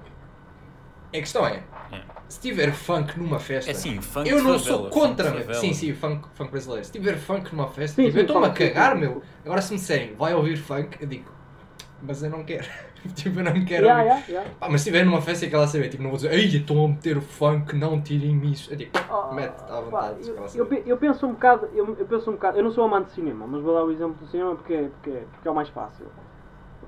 [1.08, 2.00] A questão é, É.
[2.28, 5.54] se tiver funk numa festa, É sim, funk eu não favela, sou contra, favela.
[5.54, 6.84] Sim, sim, funk, funk brasileiro.
[6.86, 9.20] Se tiver funk numa festa, Sim, tipo, sim, eu estou-me a cagar, meu.
[9.44, 11.30] Agora se me disserem, vai ouvir funk, eu digo,
[12.02, 12.66] mas eu não quero.
[13.14, 14.50] tipo, eu não quero Yeah, yeah, yeah.
[14.60, 16.84] Pá, mas se estiver numa festa e aquela saber, tipo, não vou dizer, ei, estão
[16.84, 18.72] a meter o funk, não tirem isso.
[18.72, 20.28] Eu digo, Oh, mete à pá, vontade.
[20.28, 22.70] eu, aquela eu, pe- eu penso um bocado, eu, eu penso um bocado, eu não
[22.70, 25.50] sou amante de cinema, mas vou dar o exemplo do cinema porque, porque, porque é
[25.50, 26.06] o mais fácil.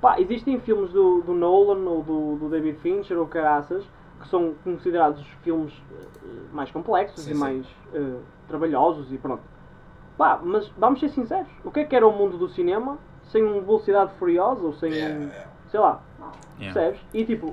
[0.00, 3.84] Pá, existem filmes do, do Nolan ou do, do David Fincher ou caraças
[4.20, 7.38] que são considerados os filmes eh, mais complexos Sim, e sim.
[7.38, 8.16] mais eh,
[8.48, 9.42] trabalhosos e pronto.
[10.16, 11.48] Pá, mas vamos ser sinceros.
[11.64, 12.98] O que é que era o mundo do cinema
[13.30, 15.30] sem um Velocidade Furiosa ou sem Yeah, um.
[15.74, 16.00] Sei lá,
[16.60, 16.72] Yeah.
[16.72, 17.00] percebes?
[17.12, 17.52] E tipo,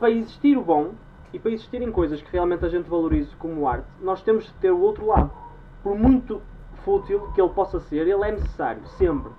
[0.00, 0.94] para existir o bom
[1.32, 4.72] e para existirem coisas que realmente a gente valorize como arte, nós temos de ter
[4.72, 5.30] o outro lado.
[5.80, 6.42] Por muito
[6.84, 9.30] fútil que ele possa ser, ele é necessário, sempre.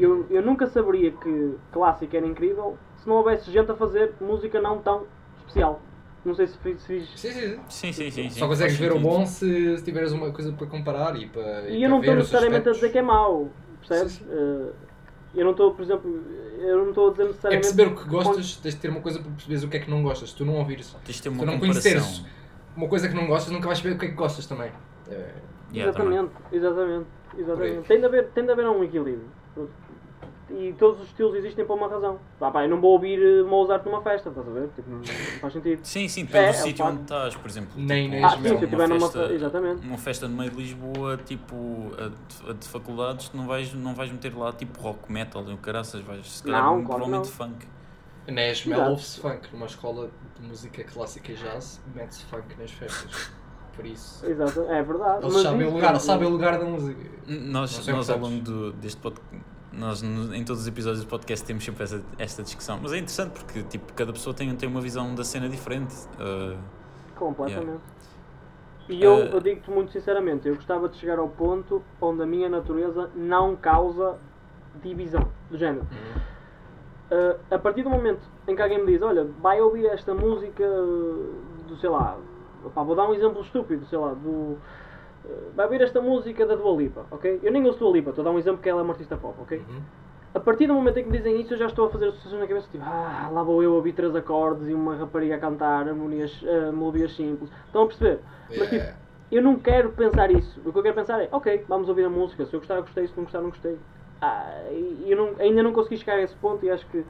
[0.00, 4.58] Eu, eu nunca saberia que clássico era incrível se não houvesse gente a fazer música
[4.58, 5.04] não tão
[5.36, 5.82] especial.
[6.24, 6.80] Não sei se fiz.
[6.80, 7.32] se Sim, sim,
[7.68, 7.92] sim.
[7.92, 8.40] Sim, sim, sim.
[8.40, 11.68] Só consegues ver o bom se, se tiveres uma coisa para comparar e para.
[11.68, 14.12] E eu não estou necessariamente a dizer que é mau, percebes?
[14.14, 14.30] Sim, sim.
[14.30, 14.87] Eh,
[15.34, 16.24] eu não estou, por exemplo,
[16.60, 17.74] eu não estou a dizer É necessariamente.
[17.74, 19.90] perceber o que gostas, tens de ter uma coisa para perceberes o que é que
[19.90, 20.30] não gostas.
[20.30, 22.24] Se tu não ouvires, Tens de ter se uma tu não conheceres
[22.76, 24.70] uma coisa que não gostas, nunca vais saber o que é que gostas também.
[25.10, 25.32] É,
[25.70, 26.14] Yeah, também.
[26.18, 27.76] exatamente, exatamente, Por exatamente.
[27.76, 27.82] aí.
[27.84, 29.28] Tem de, haver, tem de haver um equilíbrio.
[30.50, 32.18] E todos os estilos existem para uma razão.
[32.38, 34.68] Pá, pá, eu não vou ouvir eh, Mozart numa festa, estás a ver?
[34.74, 35.04] Tipo, não, não
[35.40, 35.80] faz sentido.
[35.84, 37.70] Sim, sim, depende É, do é um sítio onde estás, por exemplo.
[37.76, 39.86] Nem- tipo, nem Ah, sim, se estiver numa festa, fe- exatamente.
[39.86, 43.94] Uma festa no meio de Lisboa, tipo, a de, a de faculdades, não vais, não
[43.94, 46.86] vais meter lá tipo rock, metal, e o caraças, vais se calhar Não, claro que
[47.10, 47.32] provavelmente não.
[47.32, 47.66] funk.
[48.28, 48.42] Na.
[48.48, 53.30] Esmel ouve-se funk, numa escola de música clássica e jazz, mete-se funk nas festas.
[53.74, 54.26] Por isso.
[54.26, 55.24] Exato, é verdade.
[55.24, 57.00] Eles sabem o lugar, sabem o lugar da música.
[57.28, 59.28] Nós, nós ao longo do, deste podcast,
[59.72, 62.78] nós em todos os episódios do podcast temos sempre essa, esta discussão.
[62.82, 65.94] Mas é interessante porque tipo, cada pessoa tem, tem uma visão da cena diferente.
[66.14, 66.58] Uh,
[67.16, 67.80] Completamente.
[68.88, 72.26] E eu, Eh, eu digo-te muito sinceramente, eu gostava de chegar ao ponto onde a
[72.26, 74.18] minha natureza não causa
[74.82, 75.86] divisão do género.
[77.10, 80.62] Uh, a partir do momento em que alguém me diz, olha, vai ouvir esta música
[80.62, 81.34] uh,
[81.66, 82.18] do, sei lá,
[82.64, 84.58] opá, vou dar um exemplo estúpido, sei lá, do...
[85.24, 87.40] uh, vai ouvir esta música da Dua Lipa, ok?
[87.42, 89.16] Eu nem ouço Dua Lipa, estou a dar um exemplo que ela é uma artista
[89.16, 89.58] pop, ok?
[89.58, 89.80] Uhum.
[90.34, 92.40] A partir do momento em que me dizem isso, eu já estou a fazer associações
[92.40, 95.88] na cabeça, tipo, ah, lá vou eu ouvir três acordes e uma rapariga a cantar
[95.88, 97.50] harmonias, uh, melodias simples.
[97.66, 98.20] Estão a perceber?
[98.50, 98.98] Mas tipo, Yeah.
[99.32, 100.60] eu não quero pensar isso.
[100.64, 102.44] O que eu quero pensar é, ok, vamos ouvir a música.
[102.44, 103.06] Se eu gostar, gostei.
[103.06, 103.78] Se não gostar, não gostei.
[104.20, 107.04] Ah, e eu não- ainda não consegui chegar a esse ponto e acho que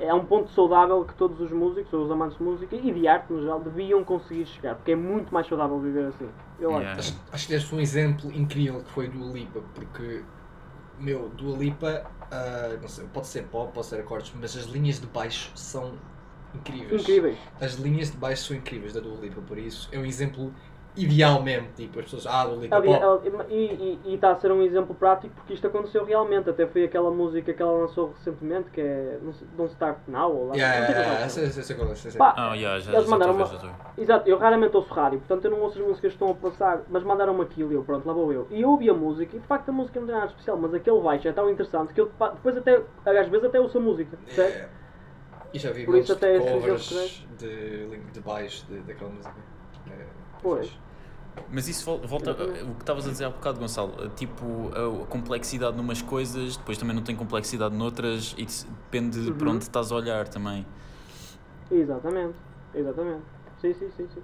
[0.00, 3.08] é um ponto saudável que todos os músicos, ou os amantes de música e de
[3.08, 4.74] arte no geral, deviam conseguir chegar.
[4.74, 6.28] Porque é muito mais saudável viver assim.
[6.58, 6.80] Eu acho.
[6.80, 6.98] Yeah.
[6.98, 10.22] Acho, acho que deste um exemplo incrível que foi Dua Lipa, porque,
[10.98, 15.00] meu, Dua Lipa, ah, não sei, pode ser pop, pode ser acordes, mas as linhas
[15.00, 15.94] de baixo são
[16.54, 17.02] incríveis.
[17.02, 17.38] Incríveis.
[17.60, 20.52] As linhas de baixo são incríveis da Dua Lipa, por isso é um exemplo
[20.96, 23.04] ideal mesmo, tipo, as pessoas, ah, Dua Lipa, Ali- pop.
[23.04, 26.48] ali- E está a ser um exemplo prático porque isto aconteceu realmente.
[26.50, 29.18] Até foi aquela música que ela lançou recentemente que é
[29.56, 30.32] Don't Start Now.
[30.34, 31.28] Ou lá, Yeah, não sei é yeah, é, ah,
[32.92, 33.46] Eles já mandaram uma-.
[33.98, 36.82] Exato, eu raramente ouço rádio, portanto eu não ouço as músicas que estão a passar,
[36.88, 38.46] mas mandaram-me aquilo e eu, pronto, lá vou eu.
[38.50, 40.72] E eu ouvi a música e de facto a música não tem nada especial, mas
[40.74, 44.18] aquele baixo é tão interessante que eu depois até, às vezes até ouço a música?
[44.36, 44.68] Yeah.
[45.52, 49.34] E já vi Por isso até de esse covers exemplo de, de baixo daquela música.
[49.90, 50.04] É,
[50.42, 50.78] Pois.
[51.50, 53.94] Mas isso vol- volta o que estavas a dizer há bocado, Gonçalo.
[54.04, 54.70] eh, Tipo,
[55.02, 59.54] a, complexidade numas coisas, depois também não tem complexidade noutras e depende de para Uhum.
[59.54, 60.66] onde estás a olhar também.
[61.70, 62.36] Exatamente,
[62.74, 63.22] exatamente.
[63.60, 64.22] Sim, sim, sim, sim.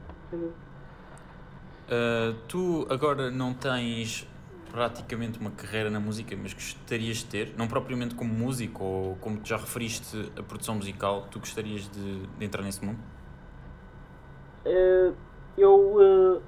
[1.89, 4.27] Uh, tu agora não tens
[4.71, 9.39] praticamente uma carreira na música, mas gostarias de ter, não propriamente como músico ou como
[9.39, 12.99] tu já referiste a produção musical, tu gostarias de, de entrar nesse mundo?
[14.65, 15.13] Eh,
[15.59, 16.41] eu, eh,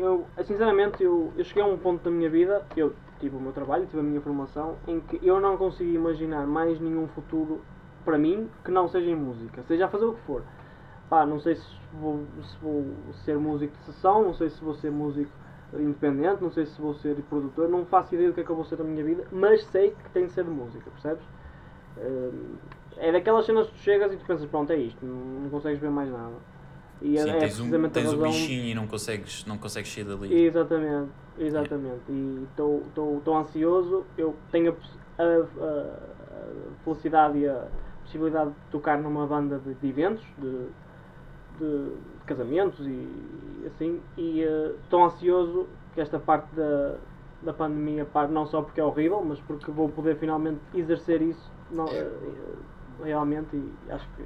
[0.00, 3.52] eu, sinceramente, eu, eu cheguei a um ponto da minha vida, eu tive o meu
[3.52, 7.64] trabalho, tive a minha formação, em que eu não consigo imaginar mais nenhum futuro
[8.04, 10.44] para mim que não seja em música, seja a fazer o que for.
[11.08, 14.74] Pá, não sei se vou, se vou ser músico de sessão, não sei se vou
[14.74, 15.32] ser músico
[15.74, 18.56] independente, não sei se vou ser produtor, não faço ideia do que é que eu
[18.56, 21.24] vou ser na minha vida, mas sei que tem de ser de música, percebes?
[21.96, 22.32] Eh,
[23.08, 25.80] É daquelas cenas que tu chegas e tu pensas, pronto, é isto, não, não consegues
[25.80, 26.40] ver mais nada.
[27.02, 29.92] E é- Sim, é tens, um, tens o razão- bichinho e não consegues, não consegues
[29.92, 30.34] sair dali.
[30.34, 32.02] Exatamente, exatamente.
[32.08, 34.04] E estou ansioso.
[34.18, 34.76] Eu tenho
[35.18, 36.10] a, a- a-
[36.84, 37.66] felicidade e a
[38.04, 40.66] possibilidade de tocar numa banda de, de eventos, de,
[41.58, 41.92] de
[42.26, 44.00] casamentos e assim.
[44.18, 44.40] E
[44.84, 46.96] estou ansioso que esta parte da,
[47.42, 51.50] da pandemia pare, não só porque é horrível, mas porque vou poder finalmente exercer isso
[51.70, 52.10] não, eh,
[53.02, 53.56] realmente.
[53.56, 54.24] E acho que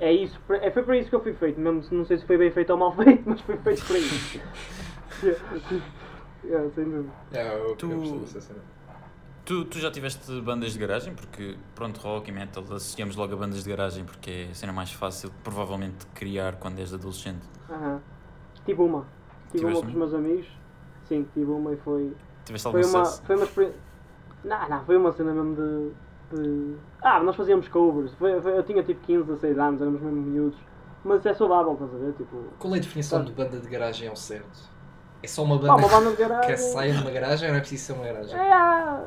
[0.00, 2.26] é isso, é, foi para isso que eu fui feito, mesmo se não sei se
[2.26, 4.40] foi bem feito ou mal feito, mas foi feito para isso.
[6.44, 7.12] yeah, sem dúvida.
[7.32, 8.24] É, eu, Tu- eu.
[9.44, 11.14] Tu, tu já tiveste bandas de garagem?
[11.14, 14.72] Porque, pronto, rock e metal associamos logo a bandas de garagem porque é a cena
[14.72, 17.42] mais fácil, provavelmente, de criar quando és adolescente.
[17.68, 18.00] Aham.
[18.64, 19.06] Tive uma.
[19.52, 20.46] Tive uma com os meus amigos.
[21.06, 22.16] Sim, tive uma e foi.
[22.46, 23.22] Tiveste algum Foi uma, sucesso?
[23.26, 23.80] foi uma experiência.
[24.44, 25.94] Não, não, foi uma cena mesmo de.
[26.34, 28.12] De- Ah, nós fazíamos covers.
[28.14, 30.58] Foi, foi- eu tinha tipo 15, 16 anos, éramos mesmo miúdos.
[31.04, 32.12] Mas é saudável, estás a ver?
[32.14, 32.36] Tipo.
[32.58, 33.24] Qual é a definição Tá.
[33.26, 34.72] de banda de garagem ao certo?
[35.22, 36.56] É só uma Pá, banda uma banda de que garagem.
[36.56, 38.38] saia de uma garagem ou não é preciso ser uma garagem?
[38.38, 39.00] É,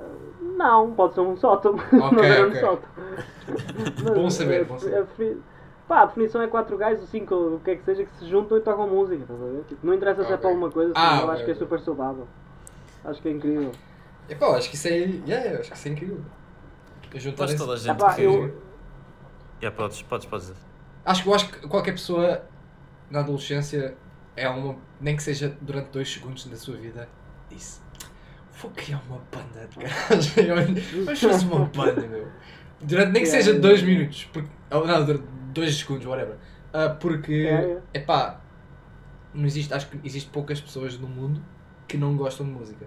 [0.58, 1.74] não, pode ser um sótão.
[1.92, 2.90] não Ok, é um sótão.
[4.04, 4.96] Mas, Bom saber, é, bom saber.
[4.96, 5.42] é defini-
[5.88, 8.28] Pá, a definição é quatro gajos, ou cinco, o que é que seja, que se
[8.28, 9.64] juntam e tocam música, estás a ver?
[9.70, 12.28] Tipo, não interessa se é para alguma coisa, Ah, eu acho que é super saudável.
[13.06, 13.72] Acho que é incrível.
[14.30, 14.92] Epá, eu acho que isso é.
[14.92, 16.20] Yeah, acho que isso é incrível.
[17.36, 18.22] Quase toda a gente Epá, que...
[18.24, 18.68] eu-
[19.62, 20.60] Yeah, podes, podes, podes dizer.
[21.04, 22.44] Acho que eu acho que qualquer pessoa
[23.10, 23.96] na adolescência
[24.36, 24.76] é uma.
[25.02, 27.10] nem que seja durante dois segundos da sua vida,
[27.50, 27.80] disse.
[28.62, 30.76] Vou criar uma banda de garagem.
[31.06, 32.28] Vamos fazer uma banda, meu.
[32.82, 33.62] Durante nem que Yeah, seja yeah.
[33.68, 34.26] dois minutos.
[34.32, 36.38] Porque, ou não, durante dois segundos, whatever.
[36.74, 37.32] Ah, porque.
[37.34, 37.86] Yeah, yeah.
[37.96, 38.40] Epá,
[39.34, 41.42] não existe, acho que existe poucas pessoas no mundo
[41.88, 42.86] que não gostam de música.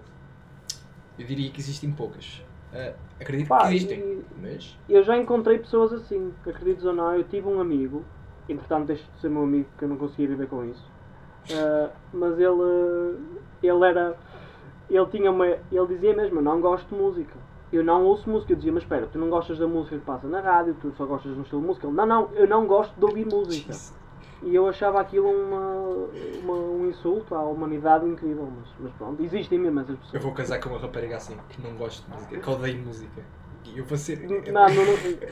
[1.19, 2.41] Eu diria que existem poucas.
[2.73, 3.99] Ah, acredito Pá, que existem.
[3.99, 4.77] e- Mas.
[4.89, 8.03] Eu já encontrei pessoas assim, acredites ou não, eu tive um amigo,
[8.49, 10.83] entretanto deixa de ser meu amigo porque eu não conseguia viver com isso.
[11.49, 14.17] Ah, mas ele, ele era,
[14.89, 17.39] ele tinha uma, ele dizia mesmo, eu não gosto de música.
[17.71, 20.27] Eu não ouço música, eu dizia, mas espera, tu não gostas da música que passa
[20.27, 21.87] na rádio, tu só gostas de um estilo de música.
[21.87, 23.71] Ele, não, não, eu não gosto de ouvir música.
[23.73, 24.00] Jesus.
[24.43, 26.07] E eu achava aquilo uma,
[26.41, 30.13] uma- um insulto à humanidade incrível, mas, mas pronto, existem mesmo essas pessoas.
[30.15, 33.21] Eu vou casar com uma rapariga assim, que não gosta de música, que odeia música.
[33.63, 34.19] E eu vou ser.
[34.51, 34.85] Não, não,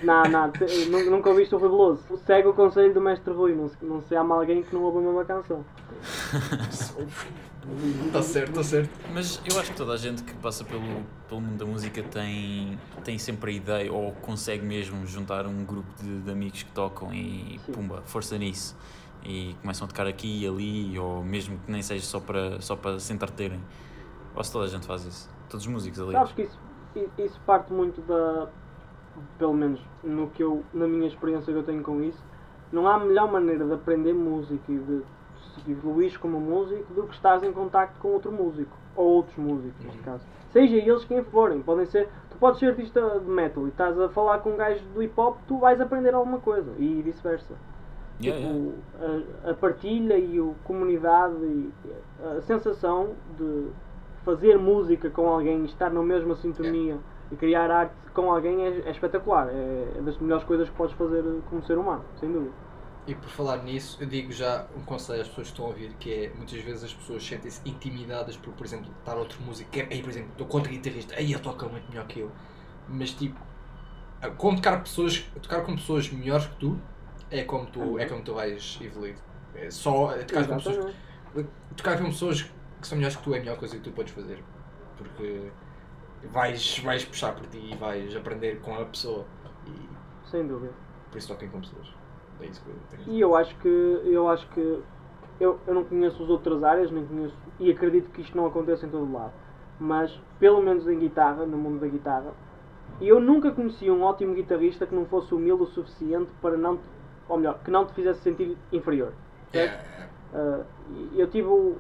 [0.04, 0.54] não, não,
[0.92, 2.04] nu- nunca ouviste o Veloso.
[2.26, 5.00] Segue o conselho do mestre Rui, não se, não se ama alguém que não ouve
[5.00, 5.66] a mesma canção.
[8.06, 8.90] Está certo, está certo.
[9.12, 12.78] Mas eu acho que toda a gente que passa pelo, pelo mundo da música tem,
[13.04, 17.12] tem sempre a ideia ou consegue mesmo juntar um grupo de, de amigos que tocam
[17.14, 17.72] e Sim.
[17.74, 18.76] pumba, força nisso.
[19.24, 22.76] E começam a tocar aqui e ali, ou mesmo que nem seja só para, só
[22.76, 23.60] para se entreterem.
[24.36, 25.30] Acho que toda a gente faz isso.
[25.50, 26.12] Todos os músicos ali.
[26.14, 26.60] Sabes que isso,
[27.18, 28.48] isso parte muito da.
[29.38, 32.24] Pelo menos no que eu, na minha experiência que eu tenho com isso,
[32.72, 35.02] não há melhor maneira de aprender música e de
[35.68, 38.72] evoluir como músico do que estás em contacto com outro músico.
[38.96, 40.04] Ou outros músicos, neste Uhum.
[40.06, 40.24] caso.
[40.52, 41.62] Seja eles quem forem.
[41.62, 42.08] Podem ser.
[42.30, 45.14] Tu podes ser artista de metal e estás a falar com um gajo do hip
[45.20, 46.72] hop, tu vais aprender alguma coisa.
[46.78, 47.56] E vice-versa.
[48.22, 48.60] Yeah, yeah.
[48.60, 51.72] Tipo, a, a partilha e a comunidade e
[52.24, 53.68] a sensação de
[54.26, 56.98] fazer música com alguém, estar na mesma sintonia
[57.32, 59.48] e criar arte com alguém é, é espetacular.
[59.50, 62.54] É, é das melhores coisas que podes fazer como ser humano, sem dúvida.
[63.08, 65.94] E por falar nisso, eu digo já um conselho às pessoas que estão a ouvir,
[66.00, 69.82] que é muitas vezes as pessoas sentem-se intimidadas por, por exemplo, estar outro músico, que
[69.82, 72.32] é, aí, por exemplo, estou contra guitarrista, aí ele toca muito melhor que eu.
[72.88, 73.40] Mas tipo,
[74.38, 76.80] como tocar, pessoas, tocar com pessoas melhores que tu,
[77.32, 79.16] é como tu, é como tu vais evoluir.
[79.56, 80.96] É só tocar com pessoas
[81.76, 82.42] tocar com pessoas
[82.82, 84.44] que são melhores que tu é a melhor coisa que tu podes fazer.
[84.98, 85.52] Porque
[86.32, 89.26] vais, vais puxar por ti e vais aprender com a pessoa.
[89.66, 90.74] E Sem dúvida.
[91.12, 91.88] por isso toquem com pessoas.
[92.42, 93.18] É isso que eu tenho.
[93.18, 94.82] E eu acho que eu acho que
[95.40, 98.86] eu, eu não conheço as outras áreas, nem conheço e acredito que isto não aconteça
[98.86, 99.34] em todo lado.
[99.80, 102.34] Mas pelo menos em guitarra, no mundo da guitarra,
[103.00, 106.84] eu nunca conheci um ótimo guitarrista que não fosse humilde o suficiente para não te,
[107.30, 109.14] ou melhor, que não te fizesse sentir inferior.
[109.52, 109.74] certo?
[110.34, 110.64] Uh,
[111.18, 111.76] eu tive o-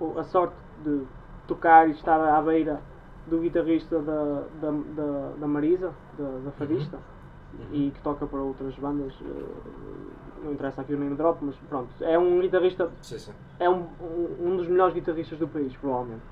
[0.00, 1.02] o- a sorte de
[1.48, 2.80] tocar e estar à beira
[3.26, 6.98] do guitarrista da, da, da, da Marisa, da, da Fadista,
[7.72, 9.12] e que toca para outras bandas.
[9.20, 11.88] uh, não interessa aqui o name drop, mas pronto.
[12.00, 13.32] É um guitarrista, Sim, sim.
[13.58, 16.22] é um, um, um dos melhores guitarristas do país, provavelmente.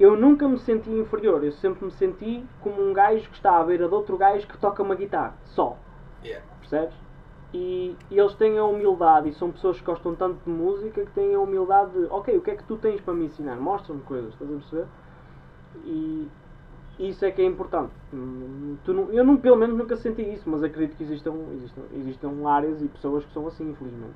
[0.00, 3.62] Eu nunca me senti inferior, eu sempre me senti como um gajo que está à
[3.64, 5.76] beira de outro gajo que toca uma guitarra, só
[6.24, 6.44] Yeah.
[6.60, 6.94] percebes?
[7.52, 11.10] E, e eles têm a humildade e são pessoas que gostam tanto de música que
[11.10, 13.56] têm a humildade de, ok, o que é que tu tens para me ensinar?
[13.56, 14.86] Mostra-me coisas, estás a perceber?
[15.84, 16.28] E
[16.98, 17.92] isso é que é importante.
[18.12, 22.48] Hum, não- eu não, pelo menos nunca senti isso, mas acredito que existam, existam, existam
[22.48, 24.14] áreas e pessoas que são assim, infelizmente.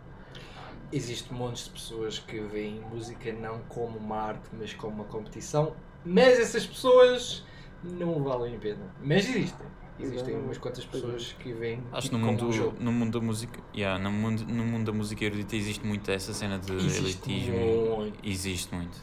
[0.93, 5.73] Existem montes de pessoas que veem música não como uma arte, mas como uma competição.
[6.05, 7.45] Mas essas pessoas
[7.83, 8.87] não valem a pena.
[9.03, 9.67] Mas existem.
[9.99, 14.03] Existem umas quantas pessoas que veem Acho que no mundo, no mundo da música, yeah,
[14.03, 17.97] no, mundo, no mundo da música erudita existe muito essa cena de Existe elitismo.
[17.97, 18.19] muito.
[18.29, 18.99] Existe muito.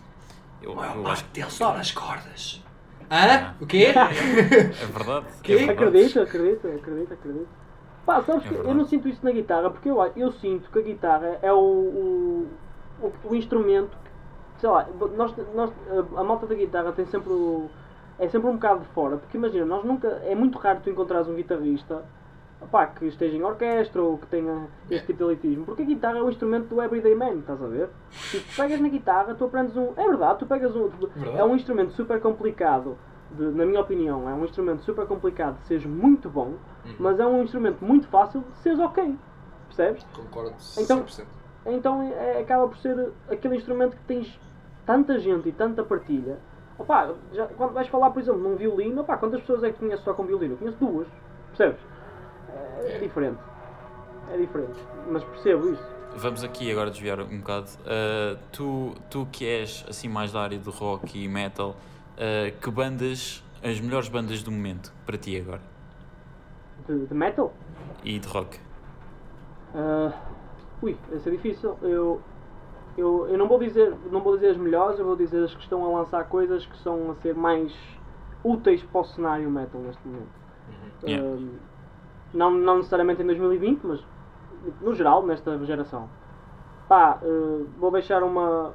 [0.62, 2.62] Eu, eu acho que deles estão nas cordas.
[3.10, 3.54] Hã?
[3.54, 3.54] Ah.
[3.62, 3.88] O quê?
[3.96, 5.26] é verdade.
[5.42, 5.54] Quê?
[5.54, 5.72] É verdade.
[5.84, 7.48] Acredito, acredito, acredito, acredito.
[8.06, 10.80] Pá, sabes É que eu não sinto isso na guitarra, porque eu, eu sinto que
[10.80, 12.48] a guitarra é o, o,
[13.02, 13.92] o, o instrumento,
[14.56, 15.72] que, sei lá, nós, nós,
[16.16, 17.70] a, a malta da guitarra tem sempre o,
[18.22, 21.28] é sempre um bocado de fora, porque imagina, nós nunca, é muito raro tu encontrares
[21.28, 22.04] um guitarrista
[22.72, 26.20] pá, que esteja em orquestra ou que tenha este tipo de elitismo, porque a guitarra
[26.20, 27.90] é o instrumento do everyday man, estás a ver?
[28.30, 31.38] Tipo, tu pegas na guitarra, tu aprendes um, é verdade, tu pegas um, Verdade.
[31.38, 32.96] é um instrumento super complicado,
[33.32, 36.54] de- na minha opinião, é um instrumento super complicado de seres muito bom,
[36.86, 36.96] Uhum.
[37.00, 39.16] mas é um instrumento muito fácil de seres ok.
[39.68, 40.04] Percebes?
[40.14, 41.26] Concordo Então- 100%.
[41.66, 44.40] Então é, acaba por ser aquele instrumento que tens
[44.86, 46.38] tanta gente e tanta partilha.
[46.82, 50.04] Opa, já, quando vais falar, por exemplo, num violino, opa, quantas pessoas é que conheces
[50.04, 50.56] só com violino?
[50.56, 51.08] Eu conheço duas,
[51.50, 51.80] percebes?
[52.50, 53.38] É, é diferente.
[54.34, 54.80] É diferente.
[55.08, 55.88] Mas percebo isso.
[56.16, 57.68] Vamos aqui agora desviar um bocado.
[57.82, 61.76] Uh, tu, tu que és assim mais da área do rock e metal,
[62.18, 65.62] uh, que bandas, as melhores bandas do momento para ti agora?
[66.88, 67.54] De, de metal?
[68.04, 68.60] E de rock?
[69.76, 70.12] Uh,
[70.82, 71.78] ui, esse é difícil.
[71.84, 72.22] Eu,
[72.98, 75.62] eu, eu não, vou dizer, não vou dizer as melhores, eu vou dizer as que
[75.62, 77.74] estão a lançar coisas que são a ser mais
[78.44, 80.42] úteis para o cenário metal neste momento.
[81.04, 81.28] Yeah.
[81.28, 81.50] Uh,
[82.34, 84.06] não, não necessariamente em 2020, mas
[84.82, 86.10] no geral, nesta geração.
[86.88, 88.74] Pá, uh, vou deixar uma,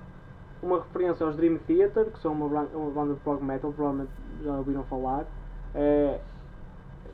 [0.62, 4.10] uma referência aos Dream Theater, que são uma, uma banda de prog metal, provavelmente
[4.42, 5.26] já ouviram falar.
[5.74, 6.20] É,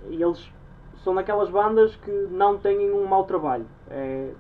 [0.08, 0.52] e eles
[1.02, 3.66] são daquelas bandas que não têm um mau trabalho.
[3.90, 4.32] É,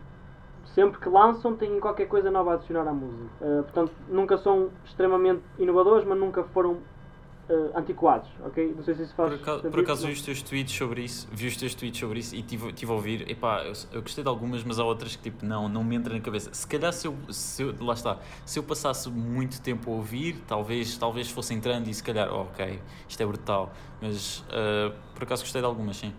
[0.74, 3.30] sempre que lançam, têm qualquer coisa nova a adicionar à música.
[3.40, 8.74] Uh, portanto, nunca são extremamente inovadores, mas nunca foram uh, antiquados, ok?
[8.76, 11.28] Não sei se isso faz Por acaso, por acaso vi os teus tweets sobre isso,
[11.30, 14.22] vi os teus tweets sobre isso e tive, tive a ouvir, epá, eu, eu gostei
[14.24, 16.52] de algumas, mas há outras que tipo, não, não me entra na cabeça.
[16.52, 20.36] Se calhar se eu, se eu- lá está, se eu passasse muito tempo a ouvir,
[20.46, 23.72] talvez, talvez fosse entrando e se calhar, oh, ok, isto é brutal.
[24.00, 26.12] Mas ah, por acaso gostei de algumas, sim.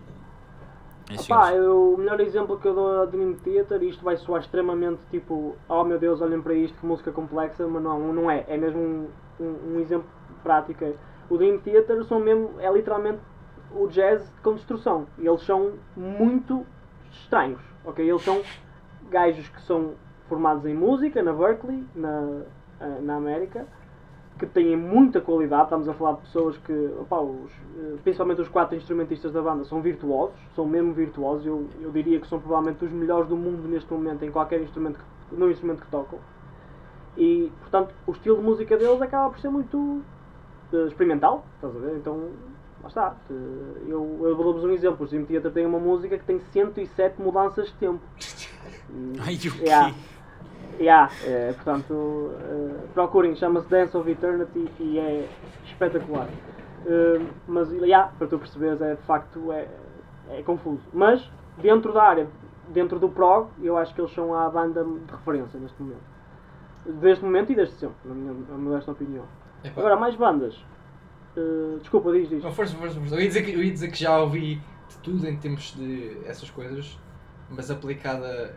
[1.28, 4.40] Pá, eu- o melhor exemplo que eu dou a Dream Theater, e isto vai soar
[4.40, 8.44] extremamente tipo, oh meu Deus, olhem para isto, que música complexa, mas não, não é,
[8.48, 9.08] é mesmo um,
[9.40, 10.06] um, um exemplo
[10.42, 10.84] prático.
[11.28, 13.20] O Dream Theater são mesmo, é literalmente
[13.70, 16.64] o jazz com destrução, e eles são muito
[17.10, 18.08] estranhos, ok?
[18.08, 18.40] Eles são
[19.10, 19.92] gajos que são
[20.28, 22.42] formados em música, na Berkeley, na,
[22.80, 23.66] eh, na América,
[24.38, 25.64] que têm muita qualidade.
[25.64, 29.64] Estamos a falar de pessoas que, opá, os, eh, principalmente os quatro instrumentistas da banda,
[29.64, 31.46] são virtuosos, são mesmo virtuosos.
[31.46, 34.98] Eu, eu diria que são provavelmente os melhores do mundo neste momento em qualquer instrumento
[34.98, 36.18] que, no instrumento que tocam.
[37.16, 40.02] E, portanto, o estilo de música deles acaba por ser muito
[40.72, 41.96] eh, experimental, estás a ver?
[41.96, 42.30] Então,
[42.82, 43.16] lá está.
[43.30, 43.34] Eh,
[43.86, 45.06] Eu, eu vou-vos um exemplo.
[45.06, 48.00] O Dream Theater tem uma música que tem 107 mudanças de tempo.
[49.24, 49.64] Ai, o quê?
[49.64, 49.94] Yeah.
[50.80, 55.28] Yeah, é, portanto, eh, procurem, chama-se Dance of Eternity e é
[55.66, 56.28] espetacular.
[56.86, 59.68] Eh, mas, yeah, para tu perceberes, é, de facto é,
[60.30, 60.82] é confuso.
[60.92, 62.28] Mas, dentro da área,
[62.68, 66.02] dentro do prog, eu acho que eles são a banda de referência neste momento.
[67.00, 69.24] Desde momento e desde sempre, na minha na modesta opinião.
[69.62, 69.80] Epá.
[69.80, 70.54] Agora, mais bandas.
[71.80, 72.44] Desculpa, diz, diz.
[72.44, 73.14] Não, força, força, força.
[73.14, 76.18] Eu ia, dizer que, eu ia dizer que já ouvi de tudo em termos de
[76.26, 76.98] essas coisas,
[77.50, 78.54] mas aplicada.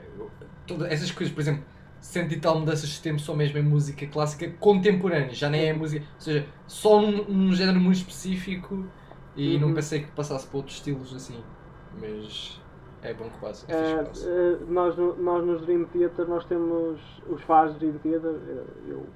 [0.65, 1.63] Todas essas coisas, por exemplo,
[2.07, 5.73] cento e tal mudanças de tempo só mesmo em música clássica contemporânea, já nem é
[5.73, 6.05] música.
[6.05, 8.91] Ou seja, só num, num género muito específico
[9.35, 9.59] e Uhum.
[9.59, 11.49] não pensei que passasse para outros estilos assim.
[11.91, 12.65] Mas
[13.01, 13.65] é bom que passe.
[13.69, 17.99] É Eh, eh, nós, no- nós nos Dream Theater nós temos os fãs do Dream
[17.99, 19.13] Theater eh, eu,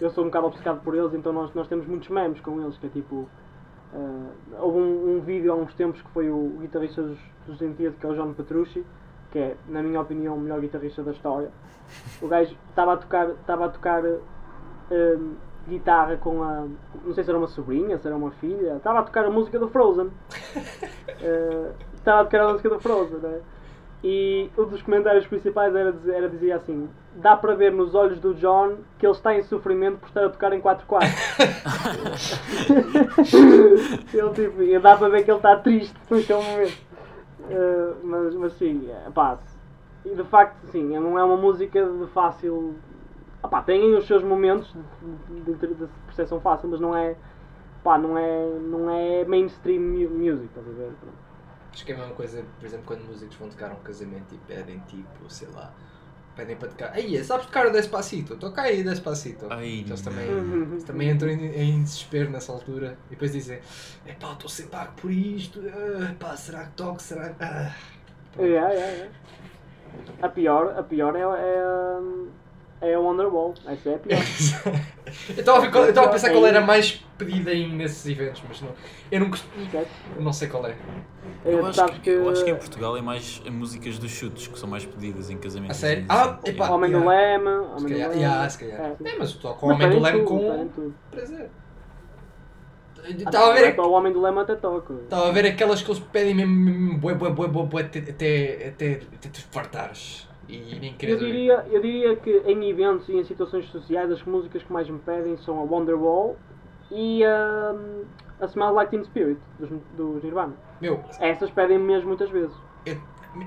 [0.00, 2.78] eu sou um bocado obcecado por eles então nós, nós temos muitos memes com eles
[2.78, 3.30] que é tipo
[3.92, 7.74] eh, houve um, um vídeo há uns tempos que foi o guitarrista dos, dos Dream
[7.74, 8.86] Theater que é o John Petrucci
[9.32, 11.50] que é na minha opinião o melhor guitarrista da história
[12.20, 15.18] o gajo estava a tocar estava a tocar eh,
[15.66, 16.66] guitarra com a
[17.04, 19.58] não sei se era uma sobrinha se era uma filha estava a tocar a música
[19.58, 20.10] do Frozen
[21.24, 23.40] Eh, estava a tocar a música do Frozen, né?
[24.04, 28.18] E um dos comentários principais era, dizer, era dizer assim: dá para ver nos olhos
[28.18, 30.82] do John que ele está em sofrimento por estar a tocar em 4-4.
[34.12, 36.91] ele tipo, dá para ver que ele está triste naquele momento.
[37.52, 39.38] Eh, mas, mas sim, é, pá,
[40.04, 42.80] e de facto, sim, não é uma música de fácil.
[43.42, 47.16] Ah, pá, tem os seus momentos de, de, de, percepção fácil, mas não é.
[47.82, 50.92] Pá, não é, não é mainstream mu- music, estás a ver?
[51.72, 54.38] Acho que é a mesma coisa, por exemplo, quando músicos vão tocar um casamento e
[54.38, 55.74] pedem tipo, sei lá,
[56.34, 56.92] pedem para tocar.
[56.92, 58.36] Aí, sabes tocar o Despacito?
[58.36, 59.46] Toca aí Despacito.
[59.50, 63.60] Ai, Eles também, eles também entram em, em desespero nessa altura e depois dizem:
[64.06, 67.00] Epá, estou sem pago por isto, ah, pá, será que toco?
[67.00, 67.42] Será que.
[67.42, 67.74] Ah.
[68.38, 69.10] É, é, é.
[70.22, 72.00] A pior, a pior é, é,
[72.82, 73.54] é a Wonderwall.
[73.66, 74.18] Essa é a pior.
[75.30, 78.60] eu estava a eu a pensar qual era a mais pedida em nesses eventos, mas
[78.60, 78.70] não.
[79.10, 79.30] Eu não,
[80.16, 80.74] eu não sei qual é.
[81.44, 84.46] Eu Eh, acho, sabes que, eu acho que em Portugal é mais músicas dos chutes
[84.48, 85.76] que são mais pedidas em casamentos.
[85.76, 86.02] A sério?
[86.02, 86.70] e Ah, epá.
[86.70, 87.38] Homem do Yeah.
[87.38, 87.44] Leme.
[87.44, 88.22] Se Homem do calhar, Leme.
[88.22, 88.80] yeah, se calhar.
[88.80, 89.08] É.
[89.08, 91.50] É, mas eu toco o Homem do Leme com prazer.
[93.04, 93.74] Estava a ver.
[93.74, 94.94] Para o Homem do Leme até toco.
[95.04, 97.98] Estava a ver aquelas que eles pedem mesmo, mesmo bué, bué, bué, bué, bué, até,
[97.98, 100.28] até, até, até te fartares.
[100.48, 101.26] E nem Eu ouvir.
[101.26, 104.98] diria, eu diria que em eventos e em situações sociais as músicas que mais me
[104.98, 106.36] pedem são a Wonderwall
[106.90, 107.74] e a,
[108.40, 110.52] a Smells Like Teen Spirit dos, dos Nirvana.
[110.80, 112.54] Meu, Essas pedem mesmo muitas vezes.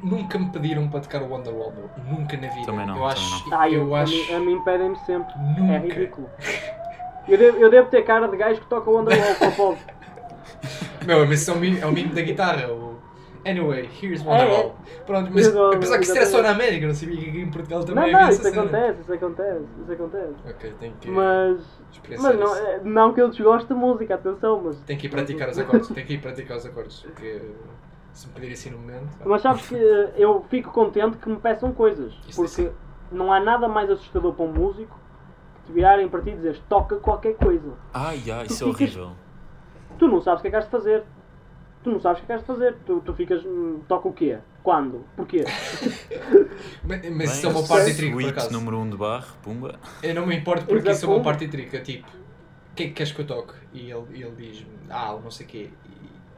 [0.03, 1.89] Nunca me pediram para tocar o Wonderwall, meu.
[2.09, 2.65] Nunca na vida.
[2.65, 5.31] Também não, eu também acho, Ah, eu, eu a acho mim, a mim pedem-me sempre.
[5.35, 5.77] É nunca.
[5.77, 6.29] ridículo.
[7.27, 9.77] Eu devo, eu devo ter cara de gajo que toca o Wonderwall para o povo.
[11.05, 12.67] Meu, mas isso é o mínimo, é o mínimo da guitarra.
[12.71, 12.84] O...
[13.45, 14.75] Anyway, here's É, Wonderwall.
[15.05, 16.49] Pronto, mas Wonderwall, apesar que isso era só na.
[16.51, 18.61] América, não sabia que aqui em Portugal Não, também não, havia isso essa cena.
[18.63, 20.33] acontece, isso acontece, isso acontece.
[20.49, 21.61] Ok, tenho que Mas,
[22.19, 22.55] mas não, isso.
[22.65, 24.77] é- não que eu desgoste de música, atenção, mas.
[24.81, 27.41] Tenho que ir praticar os acordes, tenho que ir praticar os acordes, porque
[28.13, 29.09] se me pedir assim no momento.
[29.25, 32.13] Mas sabes que eh, eu fico contente que me peçam coisas.
[32.27, 32.71] Isso Porque
[33.11, 34.97] não há nada mais assustador para um músico
[35.55, 37.73] que te virarem para ti e dizeres toca qualquer coisa.
[37.93, 39.11] Ai, ai, isso Tu é ficas- horrível.
[39.99, 41.03] Tu não sabes o que é que has de fazer.
[41.85, 42.75] Tu não sabes o que é que de fazer.
[42.83, 43.45] Tu, tu ficas.
[43.45, 44.39] hum, toca o quê?
[44.63, 45.05] Quando?
[45.15, 45.43] Porquê?
[46.83, 48.51] Mas, isso é uma parte trick, por acaso.
[48.51, 49.79] número 1 um de barra, pumba.
[50.01, 51.77] Eu não me importo porque isso é uma parte trick.
[51.77, 53.53] É tipo, o que é que queres que eu toque?
[53.71, 55.69] E ele, ele diz ah, não sei o quê.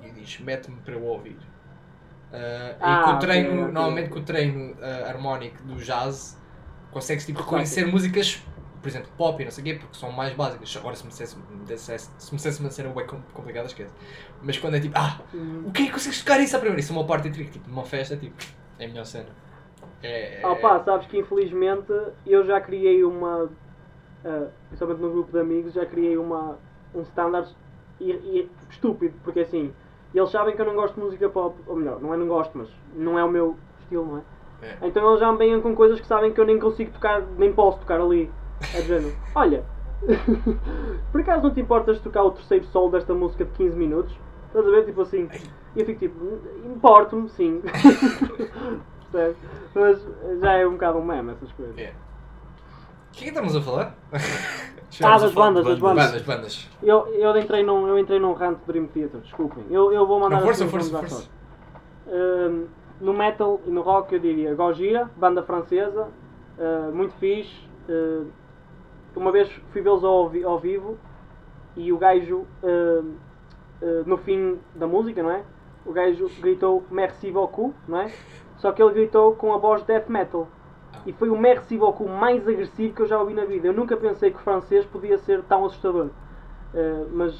[0.04, 1.38] E, e diz, mete-me para eu ouvir.
[2.34, 6.38] Ah, Ah, e com o ok, treino, normalmente com o treino ah, harmónico do jazz,
[6.91, 8.43] consegues tipo, reconhecer músicas,
[8.82, 10.75] por exemplo, pop e não sei o quê, porque são mais básicas.
[10.78, 13.93] Agora se me dissesse, me dissesse, se me dissesse uma cena bem com- complicada, esquece.
[14.41, 16.80] Mas quando é tipo, ah, Hum, o que é que consegues tocar isso à primeira?
[16.82, 18.36] Isso é uma parte trick, tipo, numa festa, tipo,
[18.80, 19.30] é a melhor cena.
[20.03, 21.91] É, é- Ah, pá, sabes que infelizmente
[22.25, 23.49] eu já criei uma.
[24.25, 26.59] ah, principalmente no grupo de amigos, já criei uma,
[26.93, 27.49] um standard
[27.99, 29.73] e, e- estúpido, porque assim,
[30.13, 32.57] eles sabem que eu não gosto de música pop, ou melhor, não é não gosto,
[32.57, 34.23] mas não é o meu estilo, não é?
[34.61, 34.88] É.
[34.88, 37.53] Então eles já me vêm com coisas que sabem que eu nem consigo tocar, nem
[37.53, 38.32] posso tocar ali.
[38.74, 39.64] É dizendo, olha,
[41.12, 44.16] por acaso não te importas de tocar o terceiro solo desta música de 15 minutos?
[44.47, 44.86] Estás a ver?
[44.86, 45.30] Tipo assim.
[45.76, 47.62] E eu fico tipo, importo-me, sim.
[49.74, 50.05] Mas
[50.41, 51.78] já é um bocado um meme essas coisas.
[51.78, 51.89] É.
[51.89, 53.95] O que é que estamos a falar?
[55.03, 56.05] Ah, das bandas, das bandas.
[56.05, 56.70] Bandas, bandas.
[56.82, 59.64] Eu, eu, entrei num, eu entrei num rant de Dream Theater, desculpem.
[59.70, 61.30] Eu, eu vou mandar Não, força, assim, força, força.
[62.08, 62.66] Hum,
[62.99, 66.08] no metal e no rock eu diria Gojira, banda francesa,
[66.58, 67.53] uh, muito fixe.
[67.88, 68.28] Uh,
[69.18, 70.97] uma vez fui vê-los ao, ao vivo
[71.76, 73.05] e o gajo, uh,
[73.82, 75.43] uh, no fim da música, não é?
[75.86, 78.11] O gajo gritou Merci beaucoup, não é?
[78.57, 80.47] Só que ele gritou com a voz death metal.
[81.05, 83.68] E foi o Merci beaucoup mais agressivo que eu já ouvi na vida.
[83.68, 86.07] Eu nunca pensei que o francês podia ser tão assustador.
[86.74, 87.34] Uh, mas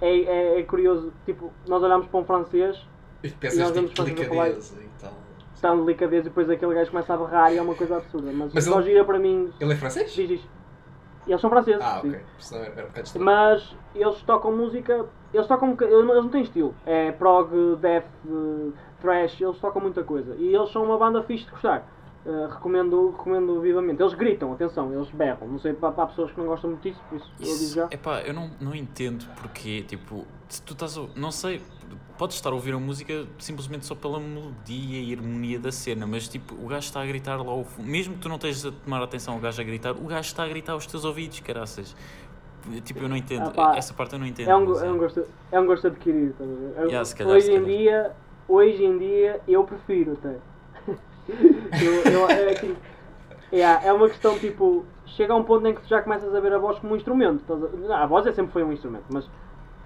[0.00, 2.76] é, é, é curioso, tipo, nós olhamos para um francês
[3.22, 5.12] E E nós delicadeza e tal.
[5.60, 8.32] tão delicadeza e depois aquele gajo começa a berrar e é uma coisa absurda.
[8.32, 9.52] Mas, Mas ele- gira para mim.
[9.60, 10.12] Ele é francês?
[10.12, 10.40] Diz, diz.
[11.30, 11.80] Eles são franceses.
[11.82, 12.20] Ah, ok.
[12.38, 13.20] Senão era um bocado.
[13.20, 15.06] Mas eles tocam música.
[15.32, 15.76] Eles tocam.
[15.80, 16.74] Eles não têm estilo.
[16.84, 17.50] É prog,
[17.80, 18.04] death,
[19.00, 19.40] thrash.
[19.40, 20.34] Eles tocam muita coisa.
[20.36, 21.86] E eles são uma banda fixe de gostar.
[22.26, 24.02] Eh, recomendo, recomendo vivamente.
[24.02, 25.48] Eles gritam, atenção, eles berram.
[25.48, 27.88] Não sei para, para pessoas que não gostam muito disso, por isso eu digo já.
[27.90, 31.06] Epá, eu não, não entendo porque, tipo, se tu estás a.
[31.16, 31.62] Não sei,
[32.20, 36.28] podes estar a ouvir a música simplesmente só pela melodia e harmonia da cena, mas
[36.28, 37.88] tipo, o gajo está a gritar lá ao fundo.
[37.88, 40.44] Mesmo que tu não estejas a tomar atenção ao gajo a gritar, o gajo está
[40.44, 41.96] a gritar aos teus ouvidos, caraças.
[42.84, 43.48] Tipo, eu não entendo.
[43.48, 44.50] Ah, pá, Essa parte eu não entendo.
[44.50, 46.32] É um, mas é um, gosto, é um gosto adquirido.
[46.32, 46.74] estás a ver?
[47.14, 48.12] Calhar, hoje, em dia,
[48.46, 50.36] hoje em dia eu prefiro até.
[51.82, 52.76] eu, eu, é, assim,
[53.50, 54.84] yeah, é uma questão tipo.
[55.06, 56.96] Chega a um ponto em que tu já começas a ver a voz como um
[56.96, 57.42] instrumento.
[57.90, 59.26] a- a voz é sempre foi um instrumento, mas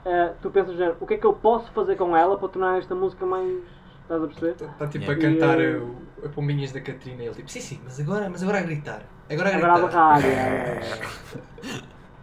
[0.04, 2.78] eh, tu pensas, já, o que é que eu posso fazer com ela para tornar
[2.78, 3.62] esta música mais.
[4.02, 4.50] Estás a perceber?
[4.52, 5.26] Está tá, tipo Yeah.
[5.26, 5.84] a cantar E, uh,
[6.22, 8.62] o- a pombinhas da Catarina e ele tipo, sim, sim, mas agora, mas agora a
[8.62, 9.02] gritar.
[9.30, 9.88] Agora a Agora a gritar.
[9.88, 10.20] berrar.
[10.20, 11.08] yeah, yeah, yeah.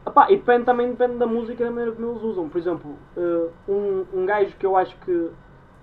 [0.06, 2.50] Epá, e depende, também depende da música e da maneira como eles usam.
[2.50, 5.30] Por exemplo, eh, um, um gajo que eu acho que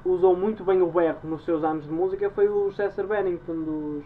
[0.05, 4.05] usou muito bem o berro nos seus anos de música foi o Chester Bennington dos,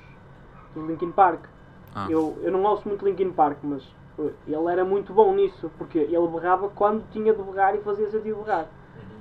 [0.74, 1.46] dos Linkin Park.
[1.94, 2.06] Ah.
[2.10, 5.98] Eu, eu não ouço muito Linkin Park, mas eh, ele era muito bom nisso, porque
[5.98, 8.66] ele berrava quando tinha de berrar e fazia sentido berrar.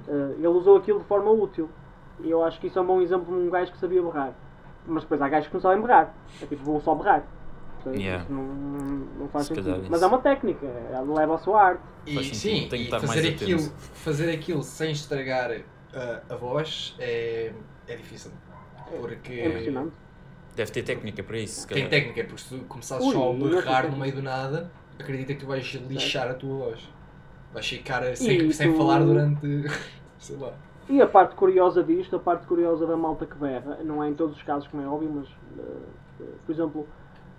[0.08, 1.70] Eh, ele usou aquilo de forma útil.
[2.20, 4.34] E eu acho que isso é um bom exemplo de um gajo que sabia berrar.
[4.86, 6.14] Mas depois há gajos que não sabem berrar.
[6.42, 7.24] É tipo, vou só berrar.
[7.76, 8.00] Percebes?
[8.02, 8.24] Yeah.
[8.24, 9.88] Isso não, não faz Se sentido.
[9.90, 11.82] Mas é uma técnica, é- leva a sua arte.
[12.06, 13.60] E sim, tem que e estar mais fazer aquilo,
[13.94, 17.54] fazer aquilo sem estragar uh, a voz é,
[17.88, 18.32] é difícil.
[19.00, 19.94] Porque É impressionante.
[20.56, 21.90] Deve ter técnica para isso, tem calhar.
[21.90, 24.70] técnica, porque se tu começares só a é berrar no meio do nada,
[25.02, 26.90] acredita que tu vais lixar a tua voz.
[27.54, 29.66] Vais ficar sem, E sem tu- falar durante.
[30.20, 30.54] sei lá.
[30.90, 34.14] E a parte curiosa disto, a parte curiosa da malta que berra, não é em
[34.14, 35.28] todos os casos como é óbvio, mas
[35.60, 36.88] eh, por exemplo,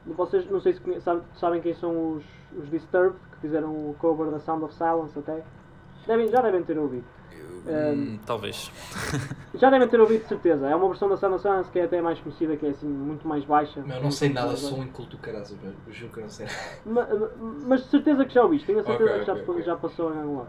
[0.07, 2.25] vocês não sei se conhe- sabe- sabem quem são os,
[2.57, 5.43] os Disturbed, que fizeram o cover da Sound of Silence até.
[6.07, 7.05] Devem, já devem ter ouvido.
[7.67, 8.71] Hum, talvez.
[9.55, 10.67] Já devem ter ouvido de certeza.
[10.69, 13.27] É uma versão da of Silence que é até mais conhecida, que é assim muito
[13.29, 13.81] mais baixa.
[13.81, 16.47] Meu, não muito sei nada, sou um inculto caraças, eu juro que eu não sei.
[16.87, 17.29] Ma- ma-
[17.67, 19.63] Mas de certeza que já ouviste, tenho a certeza Ok, que já, ok, ok.
[19.63, 20.49] já passou em algum lado.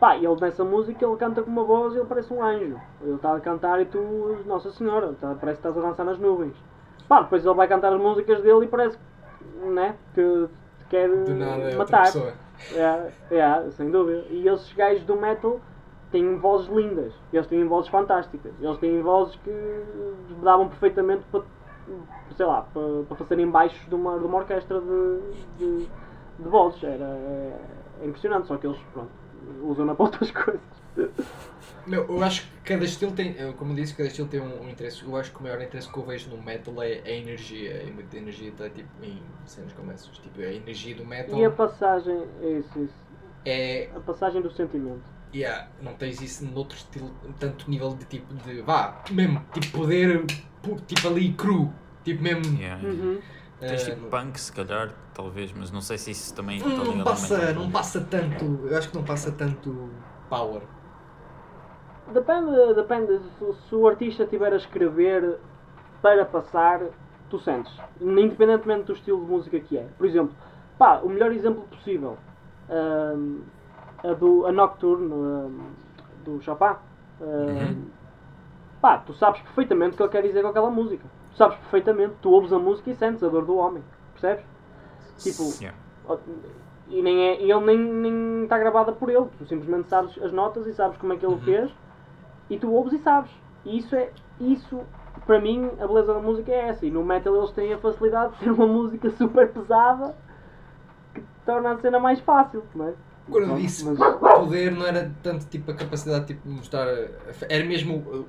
[0.00, 2.80] Pá, e ele nessa música ele canta com uma voz e ele parece um anjo.
[3.02, 3.98] Ele está a cantar e tu,
[4.46, 6.54] Nossa Senhora, tá- parece que estás a dançar nas nuvens.
[7.08, 8.98] Pá, depois ele vai cantar as músicas dele e parece
[9.62, 10.22] né, que
[10.78, 12.12] te quer Do nada é outra matar.
[12.72, 14.24] É, é, sem dúvida.
[14.30, 15.60] E esses gajos do metal
[16.14, 17.12] têm vozes lindas.
[17.32, 18.52] Eles têm vozes fantásticas.
[18.60, 19.50] Eles têm vozes que
[20.42, 21.42] davam perfeitamente para,
[22.36, 25.20] sei lá, para, para fazerem baixos de uma, de uma orquestra de,
[25.58, 25.88] de,
[26.38, 26.82] de vozes.
[26.84, 27.60] Era, é,
[28.02, 29.10] é impressionante, só que eles, pronto,
[29.64, 30.60] usam-na para outras coisas.
[31.84, 35.02] Não, eu acho que cada estilo tem, como disse, cada estilo tem um, um interesse.
[35.02, 37.82] Eu acho que o maior interesse que eu vejo no metal é a energia.
[37.82, 40.16] E muita energia está tipo, em cenas como essas.
[40.18, 42.94] Tipo, a energia do metal E a passagem, é isso, isso.
[43.44, 43.90] é.
[43.96, 45.13] A passagem do sentimento.
[45.34, 47.10] Yeah, não tens isso noutro estilo,
[47.40, 48.62] tanto nível de tipo de.
[48.62, 50.24] vá, mesmo, tipo poder,
[50.86, 51.72] tipo ali cru.
[52.04, 52.56] Tipo mesmo.
[52.56, 52.86] Yeah.
[52.86, 53.20] Uhum.
[53.58, 56.94] Tens eh, tipo punk, se calhar, talvez, mas não sei se isso também Hum, ligado
[56.94, 58.44] não passa, não passa tanto.
[58.68, 59.90] Eu acho que não passa tanto
[60.30, 60.62] power.
[62.12, 63.18] Depende, depende.
[63.38, 65.38] Se, se o artista estiver a escrever
[66.00, 66.80] para passar,
[67.28, 67.72] tu sentes.
[68.00, 69.86] Independentemente do estilo de música que é.
[69.98, 70.34] Por exemplo,
[70.78, 72.18] pá, o melhor exemplo possível.
[72.68, 73.42] hum,
[74.04, 75.60] a, do, a Nocturne hum,
[76.24, 76.76] do Chopin.
[77.20, 77.84] Hum, Uhum.
[78.80, 81.04] Pá, tu sabes perfeitamente o que ele quer dizer com aquela música.
[81.30, 82.16] Tu sabes perfeitamente.
[82.20, 83.82] Tu ouves a música e sentes a dor do homem.
[84.12, 84.44] Percebes?
[85.18, 85.78] Tipo, Yeah.
[86.88, 89.26] e, nem é, e ele nem, nem está gravada por ele.
[89.38, 91.72] Tu simplesmente sabes as notas e sabes como é que ele fez.
[92.50, 93.30] E tu ouves e sabes.
[93.64, 94.10] E isso é.
[94.38, 94.80] Isso,
[95.24, 96.84] para mim, a beleza da música é essa.
[96.84, 100.14] E no metal eles têm a facilidade de ter uma música super pesada
[101.14, 102.94] que torna a cena mais fácil, não é?
[103.30, 106.86] Quando eu disse mas- poder não era tanto tipo a capacidade tipo, de mostrar.
[107.48, 108.26] Era mesmo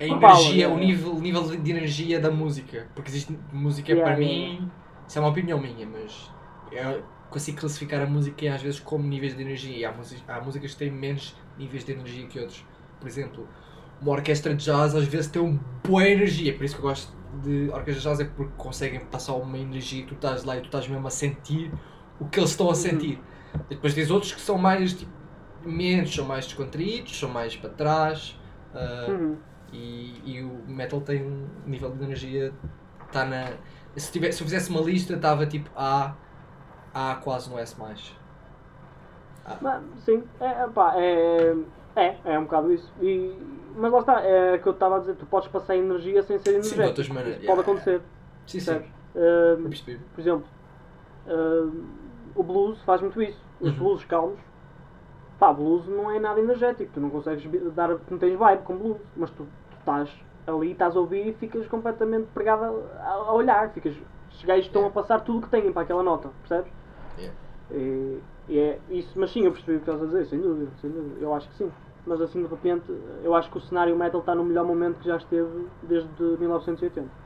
[0.00, 0.80] a energia, o é.
[0.80, 2.86] nível, o nível de energia da música.
[2.94, 4.70] Porque existe música Yeah, para yeah, mim.
[5.06, 6.30] Isso é uma opinião minha, mas
[6.72, 9.76] eu consigo classificar a música às vezes como níveis de energia.
[9.76, 12.64] E há, músicas, há músicas que têm menos níveis de energia que outros.
[12.98, 13.46] Por exemplo,
[14.00, 16.54] uma orquestra de jazz às vezes tem uma boa energia.
[16.54, 17.12] Por isso que eu gosto
[17.42, 20.60] de orquestra de jazz é porque conseguem passar uma energia e tu estás lá e
[20.60, 21.70] tu estás mesmo a sentir
[22.18, 23.20] o que eles estão a sentir.
[23.70, 25.10] E depois tens outros que são mais tipo,
[25.64, 28.38] menos, são mais descontraídos, são mais para trás.
[28.74, 29.36] ah, Uhum.
[29.72, 32.52] e, e o metal tem um nível de energia.
[33.06, 33.52] Está na.
[33.96, 36.14] Se, tiver, se eu fizesse uma lista, estava tipo A,
[36.92, 37.76] A quase no S.
[39.60, 41.54] Mas, sim, é, pá, é,
[41.96, 42.90] é, é um bocado isso.
[43.00, 43.36] E,
[43.76, 46.38] mas lá está, é o que eu estava a dizer, tu podes passar energia sem
[46.38, 46.86] ser Sim, de energético.
[46.88, 47.36] outras maneiras.
[47.42, 47.72] Isso pode Yeah.
[47.72, 48.00] acontecer,
[48.46, 48.82] Sim, sim.
[49.68, 50.00] percebi.
[50.14, 50.44] por exemplo,
[51.28, 51.70] ah,
[52.34, 53.42] o blues faz muito isso.
[53.60, 53.78] Os Uhum.
[53.78, 54.40] blues calmos,
[55.38, 59.00] pá, blues não é nada energético, tu não consegues dar, não tens vibe com blues,
[59.16, 60.10] mas tu, tu estás
[60.46, 64.86] ali, estás a ouvir e ficas completamente pregado a, a olhar, ficas, os gajos estão
[64.86, 66.72] a passar tudo o que têm para aquela nota, percebes?
[67.18, 67.32] Yeah.
[67.70, 70.70] E, e é isso, mas sim, eu percebi o que estás a dizer, sem dúvida,
[70.80, 71.70] sem dúvida, eu acho que sim.
[72.06, 72.84] Mas assim de repente,
[73.22, 77.23] eu acho que o cenário metal está no melhor momento que já esteve desde 1980.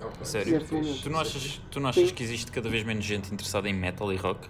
[0.00, 0.24] Ok.
[0.24, 0.52] Sério?
[0.54, 1.02] Neste momento.
[1.02, 2.14] Tu não achas, tu não achas Sim.
[2.14, 4.48] que existe cada vez menos gente interessada em metal e rock?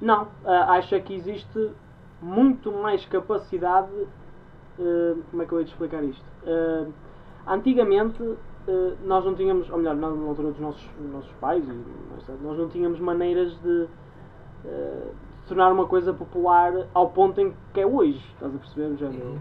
[0.00, 1.70] Não, ah, acho é que existe
[2.22, 3.90] muito mais capacidade.
[4.78, 6.24] ah, como é que eu ia te explicar isto?
[6.46, 6.86] Ah,
[7.46, 8.22] antigamente
[9.04, 11.84] nós não tínhamos, ou melhor, na altura dos nossos, nossos pais, e
[12.42, 13.88] nós não tínhamos maneiras de, de
[15.46, 18.22] tornar uma coisa popular ao ponto em que é hoje.
[18.34, 18.96] Estás a perceber?
[18.98, 19.38] Já Uhum.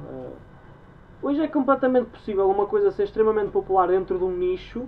[1.21, 4.87] Hoje é completamente possível uma coisa ser extremamente popular dentro de um nicho.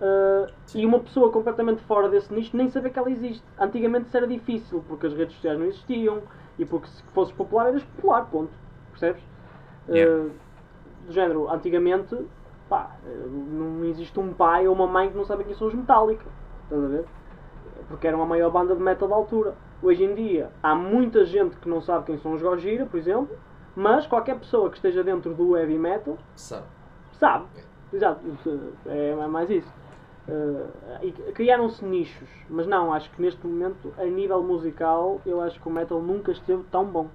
[0.00, 3.44] Uh, e uma pessoa completamente fora desse nicho nem saber que ela existe.
[3.58, 6.22] Antigamente isso era difícil, porque as redes sociais não existiam
[6.58, 8.52] e porque se fosses popular eras popular, ponto.
[8.90, 9.22] Percebes?
[9.88, 10.30] Uh, Yeah.
[11.06, 12.16] do género, antigamente,
[12.68, 15.74] pá, uh, não existe um pai ou uma mãe que não sabe quem são os
[15.74, 16.24] Metallica.
[16.64, 17.04] Estás a ver?
[17.88, 19.54] Porque eram a maior banda de metal da altura.
[19.82, 23.36] Hoje em dia há muita gente que não sabe quem são os Gojira, por exemplo,
[23.80, 26.66] mas qualquer pessoa que esteja dentro do heavy metal Sabe.
[27.18, 27.46] Sabe.
[27.92, 28.20] Exato.
[28.86, 29.72] É mais isso.
[30.28, 30.68] Uh,
[31.02, 35.66] e criaram-se nichos, mas não, acho que neste momento, a nível musical, eu acho que
[35.68, 37.08] o metal nunca esteve tão bom.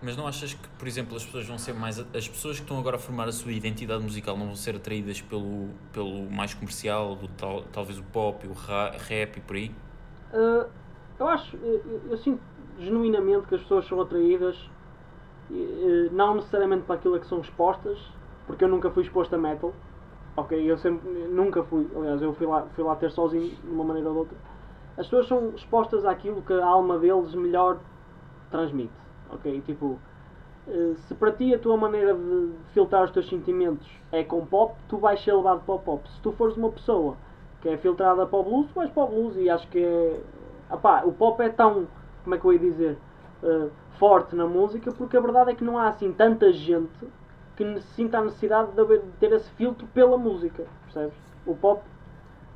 [0.00, 1.98] Mas não achas que, por exemplo, as pessoas vão ser mais.
[1.98, 5.20] As pessoas que estão agora a formar a sua identidade musical não vão ser atraídas
[5.20, 9.74] pelo, pelo mais comercial, do tal, talvez o pop, o ra- rap e por aí?
[10.32, 10.66] Uh,
[11.18, 12.40] eu acho, eu, eu- eu sinto
[12.78, 14.75] genuinamente que as pessoas são atraídas, eh,
[16.12, 17.98] não necessariamente para aquilo que são expostas,
[18.46, 19.72] porque eu nunca fui exposto a metal.
[20.36, 23.84] Ok, eu sempre, nunca fui, aliás, eu fui lá, fui lá ter sozinho, de uma
[23.84, 24.36] maneira ou de outra.
[24.98, 27.78] As pessoas são expostas àquilo que a alma deles melhor
[28.50, 28.92] transmite.
[29.30, 29.98] Ok, tipo,
[30.68, 34.74] eh, se para ti a tua maneira de filtrar os teus sentimentos é com pop,
[34.88, 36.08] tu vais ser levado para o pop.
[36.10, 37.16] Se tu fores uma pessoa
[37.60, 40.20] que é filtrada para o blues, tu vais para o blues e acho que é.
[40.72, 41.86] Epá, o pop é tão.
[42.24, 42.98] Como é que eu ia dizer?
[43.46, 43.68] Eh,
[43.98, 47.06] forte na música, porque a verdade é que não há assim tanta gente
[47.56, 51.14] que sinta a necessidade de, ter esse filtro pela música, percebes?
[51.46, 51.82] O pop,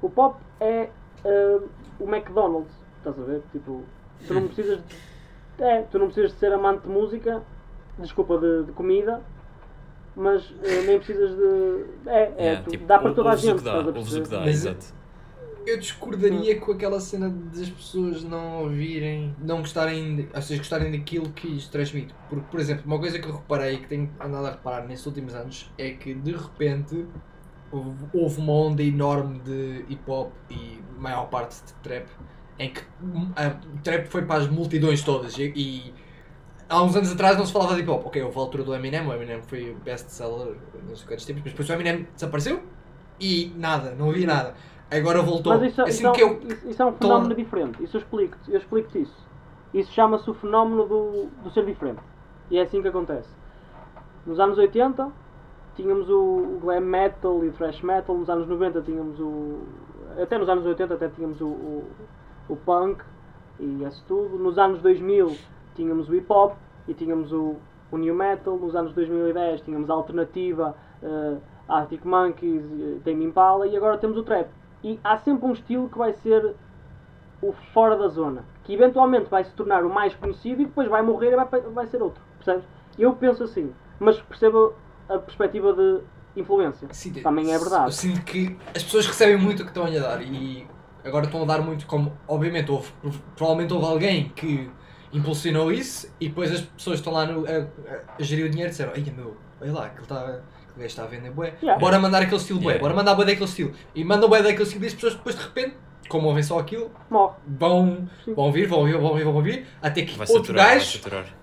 [0.03, 0.91] o pop é
[1.25, 1.59] eh,
[1.99, 3.43] o McDonald's, estás a ver?
[3.53, 3.83] Tipo,
[4.27, 7.43] tu não precisas de, é, tu não precisas de ser amante de música,
[7.99, 9.23] desculpa, de, de comida,
[10.17, 11.85] mas eh, nem precisas de.
[12.07, 13.63] É, é, Yeah, tu- tipo, dá para toda a gente.
[13.63, 14.29] dá, estás a ouves o que perceber?
[14.29, 15.00] dá, Mas- exato.
[15.67, 21.31] Eu discordaria com aquela cena das pessoas não ouvirem, não gostarem, ou seja, gostarem daquilo
[21.31, 22.15] que isto transmite.
[22.29, 25.35] Porque, por exemplo, uma coisa que eu reparei, que tenho andado a reparar nestes últimos
[25.35, 27.07] anos, é que de repente
[27.71, 32.07] houve, uma onda enorme de hip hop e maior parte de trap,
[32.59, 32.83] em que
[33.37, 33.51] a
[33.83, 35.37] trap foi para as multidões todas.
[35.39, 35.95] E, e
[36.69, 38.07] há uns anos atrás não se falava de hip hop.
[38.07, 40.57] Ok, houve a altura do Eminem, o Eminem foi best-seller
[40.89, 42.63] não sei quantos tempos, mas depois o Eminem desapareceu
[43.21, 44.55] e nada, não havia nada.
[44.91, 45.53] Agora voltou.
[45.55, 47.83] Mas isso, Eu isso, sinto é um- que eu, isso- isso é um fenómeno diferente.
[47.83, 48.51] Isso eu explico-te.
[48.51, 49.29] Eu explico-te isso.
[49.73, 52.01] Isso chama-se o fenómeno do, do ser diferente.
[52.51, 53.29] E é assim que acontece.
[54.27, 55.09] Nos anos 80
[55.77, 58.17] tínhamos o, glam metal e o thrash metal.
[58.17, 59.61] Nos anos 90 tínhamos o.
[60.21, 61.85] Até nos anos 80 até tínhamos o, o,
[62.49, 63.01] o punk
[63.61, 64.37] e isso tudo.
[64.39, 65.37] Nos anos 2000
[65.77, 66.55] tínhamos o hip hop
[66.89, 67.55] e tínhamos o,
[67.93, 68.57] o new metal.
[68.57, 71.37] Nos anos 2010 tínhamos a alternativa, eh,
[71.69, 74.49] Arctic Monkeys, eh, Tame Impala e agora temos o trap.
[74.83, 76.55] E há sempre um estilo que vai ser
[77.43, 81.03] o fora da zona, que eventualmente vai se tornar o mais conhecido e depois vai
[81.03, 82.65] morrer e vai, vai ser outro, percebes?
[82.99, 84.75] Eu penso assim, mas percebo
[85.09, 86.01] a perspectiva de
[86.37, 86.87] influência.
[86.93, 87.87] Sim, Também é verdade.
[87.87, 90.67] Eu sinto que as pessoas recebem muito o que estão a dar e
[91.05, 92.13] agora estão a dar muito como.
[92.29, 92.93] Obviamente, houve,
[93.37, 94.71] provavelmente houve alguém que
[95.13, 98.69] impulsionou isso e depois as pessoas estão lá no, a, a- a gerir o dinheiro
[98.69, 100.41] e disseram: Ai meu, olha lá, aquele, está,
[100.71, 101.79] aquele gajo está a vender bué, Yeah.
[101.81, 102.83] bora mandar aquele estilo bué, Yeah.
[102.83, 103.73] bora mandar bué daquele estilo.
[103.95, 105.77] E mandam bué daquele estilo e as pessoas depois de repente,
[106.09, 107.35] como ouvem só aquilo, Morre.
[107.47, 111.01] vão, vão ouvir, vão ouvir, vão ouvir, vão ouvir, até que Vai outro saturar, gajo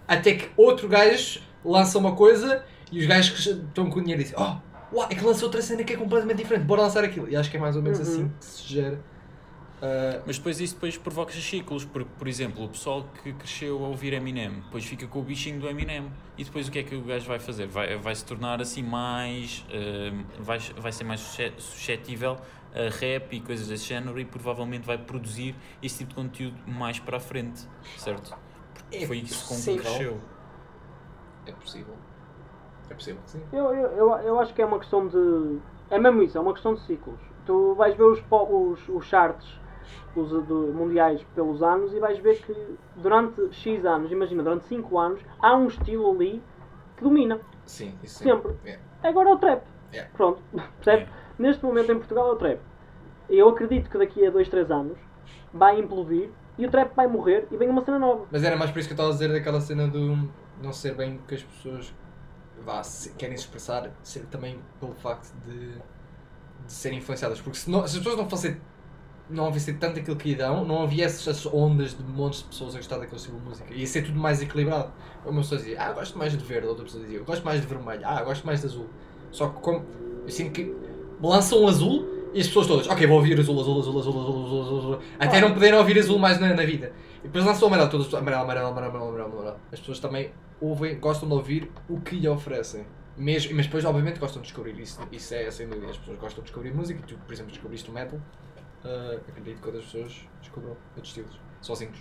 [0.07, 4.21] até que outro gajo lança uma coisa e os gajos que estão com o dinheiro
[4.23, 7.29] dizem Oh, uau, é que lançou outra cena que é completamente diferente, bora lançar aquilo.
[7.29, 8.05] E acho que é mais ou menos Uhum.
[8.05, 8.99] assim que se gera.
[9.81, 13.87] Ah, Mas depois isso depois provoca ciclos, porque, por exemplo, o pessoal que cresceu a
[13.87, 16.11] ouvir Eminem, depois fica com o bichinho do Eminem.
[16.37, 17.67] E depois o que é que o gajo vai fazer?
[17.67, 19.65] Vai, vai se tornar assim mais.
[19.71, 22.37] hum, vai, vai ser mais susce- suscetível
[22.73, 26.99] a rap e coisas desse género e provavelmente vai produzir esse tipo de conteúdo mais
[26.99, 27.67] para a frente,
[27.97, 28.35] certo?
[28.73, 29.81] Porque É foi isso com que possível.
[29.83, 30.21] cresceu.
[31.45, 31.95] é possível.
[32.89, 33.41] É possível, sim.
[33.51, 35.59] Eu, eu, eu, eu acho que é uma questão de.
[35.89, 37.19] É mesmo isso, é uma questão de ciclos.
[37.45, 39.47] Tu vais ver os, os, os charts
[40.15, 42.55] os, do- mundiais pelos anos e vais ver que
[42.95, 46.41] durante X anos, imagina, durante 5 anos, há um estilo ali
[46.95, 47.39] que domina.
[47.65, 48.23] Sim, isso.
[48.23, 48.53] Sempre.
[49.03, 49.63] Agora é o trap.
[50.13, 50.41] Pronto,
[50.83, 51.07] percebe?
[51.37, 52.59] Neste momento em Portugal é o trap.
[53.29, 54.97] Eu acredito que daqui a 2, 3 anos
[55.53, 58.25] vai implodir e o trap vai morrer e vem uma cena nova.
[58.31, 60.29] Mas era mais por isso que eu estava a dizer daquela cena do
[60.61, 61.93] não ser bem que as pessoas
[62.65, 67.39] vá, se- querem se expressar, ser também pelo facto de, de serem influenciadas.
[67.39, 68.57] Porque se, não- se as pessoas não fossem
[69.29, 72.75] não havia tanto aquilo que lhe dão, não havia essas ondas de montes de pessoas
[72.75, 73.73] a gostar daquele estilo de música.
[73.73, 74.91] Ia ser tudo mais equilibrado.
[75.25, 78.01] Uma pessoa dizia, ah, gosto mais de verde, outra pessoa dizia, gosto mais de vermelho,
[78.05, 78.87] ah, gosto mais de azul.
[79.31, 79.85] Só que como,
[80.23, 80.73] eu sinto que
[81.21, 84.45] lançam um azul e as pessoas todas, ok, vou ouvir azul, azul, azul, azul, azul,
[84.45, 84.99] azul, azul, azul.
[85.19, 86.93] até não poderem ouvir azul mais na, na vida.
[87.19, 89.57] E depois lançam amarelo, todas amarelo, amarelo, amarelo, amarelo, amarelo, amarelo.
[89.71, 92.85] As pessoas também ouvem, gostam de ouvir o que lhe oferecem.
[93.17, 94.99] Mesmo, mas depois, obviamente, gostam de descobrir isso.
[95.11, 97.01] Isso é, sem dúvida, as pessoas gostam de descobrir música.
[97.05, 98.19] Tu, por exemplo, descobriste o metal
[98.85, 101.97] ah, acredito que outras pessoas descubram outros estilos, sozinhos.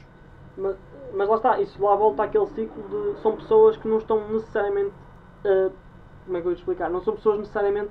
[0.57, 0.77] Mas,
[1.14, 3.20] mas lá está, isso lá volta àquele ciclo de.
[3.20, 4.93] São pessoas que não estão necessariamente.
[5.45, 5.70] ah,
[6.24, 6.91] como é que eu ia te explicar?
[6.91, 7.91] Não são pessoas necessariamente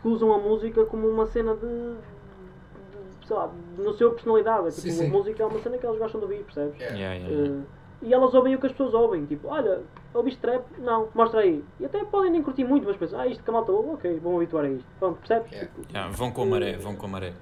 [0.00, 1.60] que usam a música como uma cena de.
[1.66, 4.68] de sei lá, no seu personalidade.
[4.68, 5.06] É tipo, Sim, sim.
[5.06, 6.78] a música é uma cena que elas gostam de ouvir, percebes?
[6.78, 6.96] Yeah.
[6.96, 7.60] Yeah, yeah, yeah.
[7.60, 7.66] Uh,
[8.02, 10.64] e elas ouvem o que as pessoas ouvem, tipo, olha, ouviste trap?
[10.78, 11.64] Não, mostra aí.
[11.80, 14.20] E até podem nem curtir muito, mas pensam, ah, isto que a malta ouve, ok,
[14.20, 14.86] vão habituar a isto.
[14.98, 15.50] Pronto, percebes?
[15.50, 15.70] Yeah.
[15.90, 17.32] Yeah, vão com a maré, vão com a maré.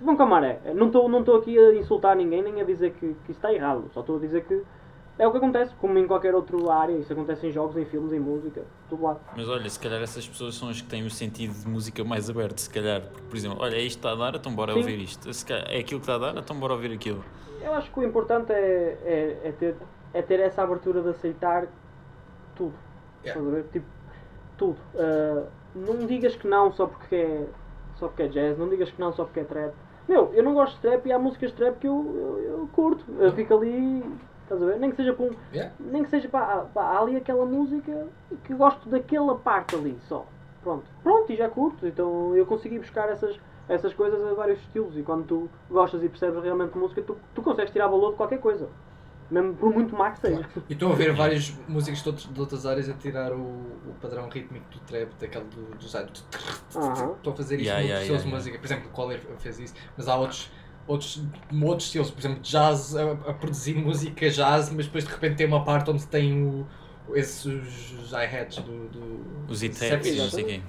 [0.00, 0.60] Vão com a maré.
[0.74, 3.52] Não estou não estou aqui a insultar ninguém, nem a dizer que, que isso está
[3.52, 3.90] errado.
[3.92, 4.62] Só estou a dizer que
[5.18, 6.92] é o que acontece, como em qualquer outra área.
[6.92, 9.16] Isso acontece em jogos, em filmes, em música, tudo lá.
[9.36, 12.28] Mas olha, se calhar essas pessoas são as que têm o sentido de música mais
[12.28, 13.02] aberto, se calhar.
[13.02, 14.80] Porque, por exemplo, olha, é isto que está a dar, então bora Sim.
[14.80, 15.32] ouvir isto.
[15.32, 17.24] Se calhar é aquilo que está a dar, então bora ouvir aquilo.
[17.62, 19.76] Eu acho que o importante é, é, é ter,
[20.12, 21.66] é ter essa abertura de aceitar
[22.56, 22.74] tudo.
[23.24, 23.40] Yeah.
[23.40, 23.68] Estás a ver?
[23.72, 23.86] Tipo,
[24.58, 24.76] tudo.
[24.96, 27.46] Ah, não digas que não só porque é,
[27.96, 29.74] só porque é jazz, não digas que não só porque é trap.
[30.08, 32.68] Meu, eu não gosto de trap e há músicas de trap que eu, eu, eu
[32.72, 33.04] curto.
[33.18, 34.04] Eu fico ali,
[34.42, 34.78] estás a ver?
[34.78, 35.72] Nem que seja para um, Yeah.
[35.78, 38.06] nem que seja para, para há ali aquela música
[38.44, 40.26] que eu gosto daquela parte ali só.
[40.62, 40.84] Pronto.
[41.02, 41.86] Pronto, e já curto.
[41.86, 43.38] Então eu consegui buscar essas,
[43.68, 44.96] essas coisas a vários estilos.
[44.96, 48.40] E quando tu gostas e percebes realmente música, tu, tu consegues tirar valor de qualquer
[48.40, 48.68] coisa.
[49.30, 50.46] Mesmo por muito má que seja.
[50.68, 53.94] E estou a ver vários músicos de, outros- de outras áreas a tirar o, o
[54.00, 56.22] padrão rítmico do trap, daquele do, do site.
[56.68, 58.36] Estou a fazer isso Yeah, no yeah, estilos yeah, de yeah.
[58.36, 58.58] música.
[58.58, 60.50] Por exemplo, o Collier fez isso, mas há outros,
[60.86, 61.22] outros,
[61.62, 65.46] outros estilos, por exemplo, jazz a, a produzir música jazz, mas depois de repente tem
[65.46, 66.66] uma parte onde tem o,
[67.14, 69.24] esses hi-hats do, do.
[69.48, 70.16] Os Seven.
[70.16, 70.62] não sei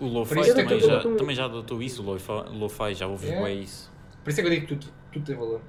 [0.00, 2.06] o lo-fi também, é já, tô- também já adotou isso, o
[2.52, 3.44] lo-fi, já ouvi Yeah.
[3.46, 3.90] bem isso.
[4.22, 5.60] Por isso é que eu digo que tudo, tudo tem valor.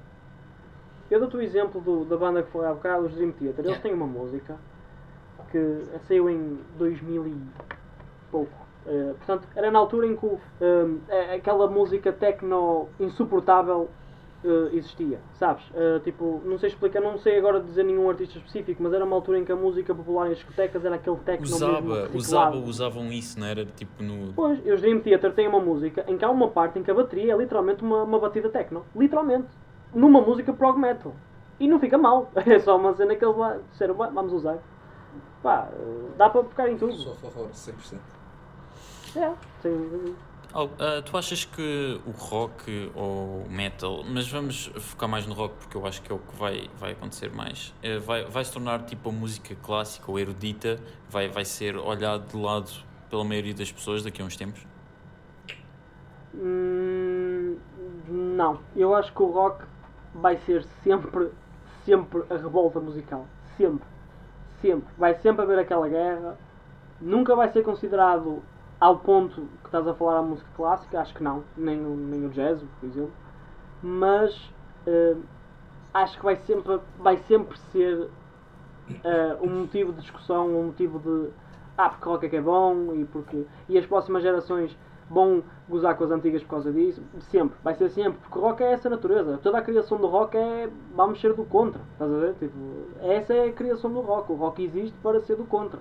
[1.10, 3.64] Eu dou-te o exemplo do- da banda que foi há bocado, os Dream Theater.
[3.64, 3.82] Eles Yeah.
[3.82, 4.56] têm uma música
[5.50, 7.36] que saiu em 2000 e
[8.30, 8.52] pouco.
[8.86, 10.26] Eh, portanto, era na altura em que
[10.60, 13.88] eh, aquela música techno insuportável
[14.44, 15.64] eh, existia, sabes?
[15.74, 19.14] Eh, tipo, não sei explicar, não sei agora dizer nenhum artista específico, mas era uma
[19.16, 22.16] altura em que a música popular em discotecas era aquele techno mesmo Usava, reciclado.
[22.56, 23.66] usava, usavam isso, não era?
[23.66, 24.32] Tipo no.
[24.32, 26.90] Pois, e os Dream Theater têm uma música em que há uma parte em que
[26.90, 28.84] a bateria é literalmente uma, uma batida techno.
[28.96, 29.48] Literalmente.
[29.94, 31.14] Numa música prog metal.
[31.58, 32.30] E não fica mal.
[32.46, 34.58] É só uma cena que eles lá disseram, "Bah, vamos usar.
[35.42, 36.92] Pá, eh, dá para focar em tudo.
[36.94, 38.00] Sou a favor, 100%.
[39.16, 39.32] É,
[39.62, 40.14] sim.
[40.52, 45.32] Oh, ah, tu achas que o rock ou o metal, mas vamos focar mais no
[45.32, 48.44] rock porque eu acho que é o que vai, vai acontecer mais, eh, vai, vai
[48.44, 52.68] se tornar tipo a música clássica ou erudita, vai, vai ser olhado de lado
[53.08, 54.66] pela maioria das pessoas daqui a uns tempos?
[56.34, 57.56] Hum,
[58.08, 58.58] não.
[58.74, 59.64] Eu acho que o rock
[60.14, 61.30] vai ser sempre,
[61.84, 63.26] sempre a revolta musical.
[63.56, 63.86] Sempre.
[64.60, 64.88] Sempre.
[64.98, 66.36] Vai sempre haver aquela guerra.
[67.00, 68.42] Nunca vai ser considerado
[68.78, 71.00] ao ponto que estás a falar a música clássica.
[71.00, 71.44] Acho que não.
[71.56, 73.12] Nem, nem o jazz, por exemplo.
[73.82, 74.52] Mas
[74.86, 75.16] eh,
[75.94, 78.08] acho que vai sempre, vai sempre ser
[79.04, 81.30] eh, um motivo de discussão, um motivo de
[81.76, 84.76] ah, porque rock é que é bom e porque e as próximas gerações
[85.10, 87.02] vão gozar com as antigas por causa disso.
[87.30, 89.38] Sempre, vai ser sempre, porque o rock é essa natureza.
[89.42, 92.34] Toda a criação do rock é vamos ser do contra, estás a ver?
[92.34, 92.54] Tipo,
[93.02, 94.30] essa é a criação do rock.
[94.32, 95.80] O rock existe para ser do contra.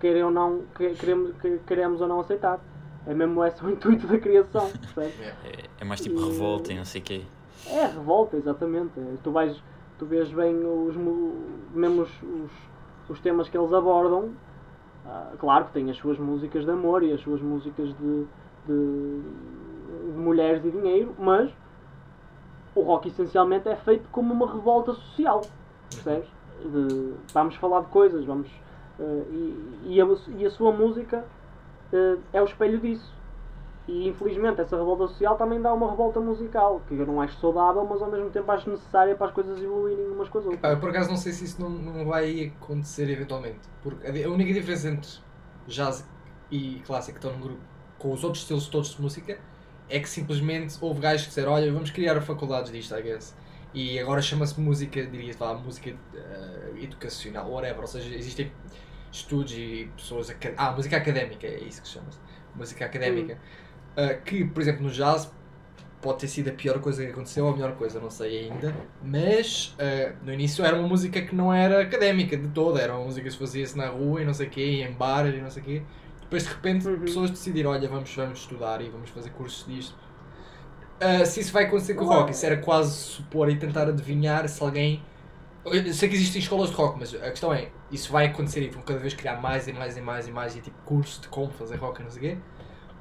[0.00, 2.58] Queira ou não, que- queremos, que- queremos ou não aceitar.
[3.06, 5.20] É mesmo esse o intuito da criação, percebes?
[5.44, 7.22] É, é mais tipo E- revolta e não sei o quê.
[7.68, 8.90] É revolta, exatamente.
[9.22, 9.56] Tu vais,
[9.98, 10.94] tu vês bem os,
[11.74, 12.50] mesmo os, os,
[13.08, 14.30] os temas que eles abordam.
[15.06, 18.26] Ah, claro que tem as suas músicas de amor e as suas músicas de,
[18.66, 21.50] de, de mulheres e dinheiro, mas
[22.74, 25.42] o rock essencialmente é feito como uma revolta social,
[25.90, 26.28] percebes?
[26.64, 28.48] De- vamos falar de coisas, vamos
[28.98, 30.06] ah, e, e, a,
[30.38, 31.24] e a sua música
[31.92, 33.12] ah, é o espelho disso.
[33.86, 37.84] E infelizmente essa revolta social também dá uma revolta musical, que eu não acho saudável,
[37.84, 40.72] mas ao mesmo tempo acho necessária para as coisas evoluírem umas com as outras.
[40.72, 43.60] Eu por acaso não sei se isso não, não vai acontecer eventualmente.
[43.82, 45.10] Porque a, única diferença entre
[45.66, 46.08] jazz
[46.50, 47.60] e clássico que estão no grupo
[48.04, 49.38] com os outros estilos todos de música
[49.88, 53.34] é que simplesmente houve gajos que disseram: Olha, vamos criar faculdades disto, I guess.
[53.72, 57.80] E agora chama-se música, diria falar, música eh, educacional, whatever.
[57.80, 58.52] Ou seja, existem
[59.10, 60.36] estudos e pessoas.
[60.58, 62.18] Ah, música académica, é isso que se chama-se.
[62.54, 63.38] Música académica.
[63.96, 65.32] Uh, que, por exemplo, no jazz
[66.02, 68.76] pode ter sido a pior coisa que aconteceu ou a melhor coisa, não sei ainda.
[69.02, 73.04] Mas uh, no início era uma música que não era académica de toda, era uma
[73.04, 75.40] música que se fazia-se na rua e não sei o quê, e em bar e
[75.40, 75.82] não sei o quê.
[76.24, 77.00] Depois de repente Uhum.
[77.00, 79.96] pessoas decidiram, olha, vamos, vamos estudar e vamos fazer cursos disto.
[81.00, 84.48] Uh, se isso vai acontecer com o rock, isso era quase supor e tentar adivinhar
[84.48, 85.02] se alguém.
[85.64, 88.68] Eu sei que existem escolas de rock, mas a questão é, isso vai acontecer e
[88.68, 91.28] vão cada vez criar mais e mais e mais e mais e tipo curso de
[91.28, 92.38] como fazer rock e não sei o quê.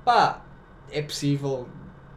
[0.05, 0.41] Pá,
[0.91, 1.67] é possível,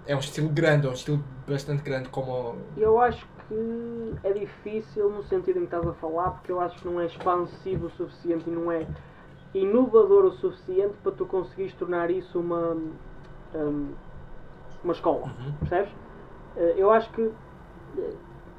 [0.07, 2.57] é um estilo grande, é um estilo bastante grande como.
[2.77, 6.79] Eu acho que é difícil no sentido em que estás a falar, porque eu acho
[6.79, 8.87] que não é expansivo o suficiente e não é
[9.63, 12.77] inovador o suficiente para tu conseguires tornar isso uma,
[13.55, 13.89] hum,
[14.83, 15.27] uma escola.
[15.27, 15.53] Uhum.
[15.61, 15.93] Percebes?
[16.57, 17.23] Eh, Eu acho que.
[17.99, 18.15] eh,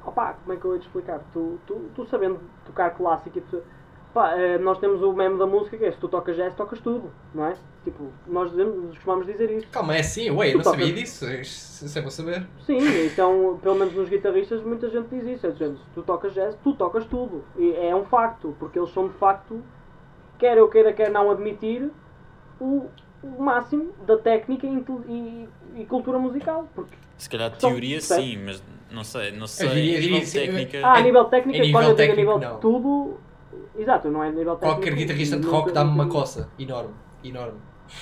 [0.06, 1.20] Opá, como é que eu ia te explicar?
[1.34, 3.60] Tu, tu, tu sabendo tocar clássico e tu,
[4.16, 7.10] eh, nós temos o meme da música que é se tu tocas jazz, tocas tudo,
[7.34, 7.56] não é?
[7.84, 9.66] Tipo, nós dizemos, costumamos dizer isso.
[9.70, 12.46] Calma, é assim, ué, eu não sabia disso, isso isso é bom saber.
[12.64, 15.46] Sim, então, pelo menos nos guitarristas, muita gente diz isso.
[15.46, 17.44] É dizer, se tu tocas jazz, tu tocas tudo.
[17.56, 19.62] E é um facto, porque eles são de facto,
[20.38, 21.90] quer eu queira, quer não admitir,
[22.60, 22.86] o,
[23.22, 26.68] o máximo da técnica e, e- e cultura musical.
[26.74, 28.22] Porque, Se calhar teoria certo.
[28.22, 29.68] sim, mas não sei, não sei.
[29.68, 30.86] diria- diria nível sim, técnica.
[30.86, 32.54] ah, a nível técnico, a nível quando eu digo a técnico, nível não.
[32.56, 33.16] de tudo.
[33.76, 34.80] Exato, não é a nível técnico.
[34.80, 37.58] Qualquer guitarrista de rock dá-me uma coça enorme, enorme.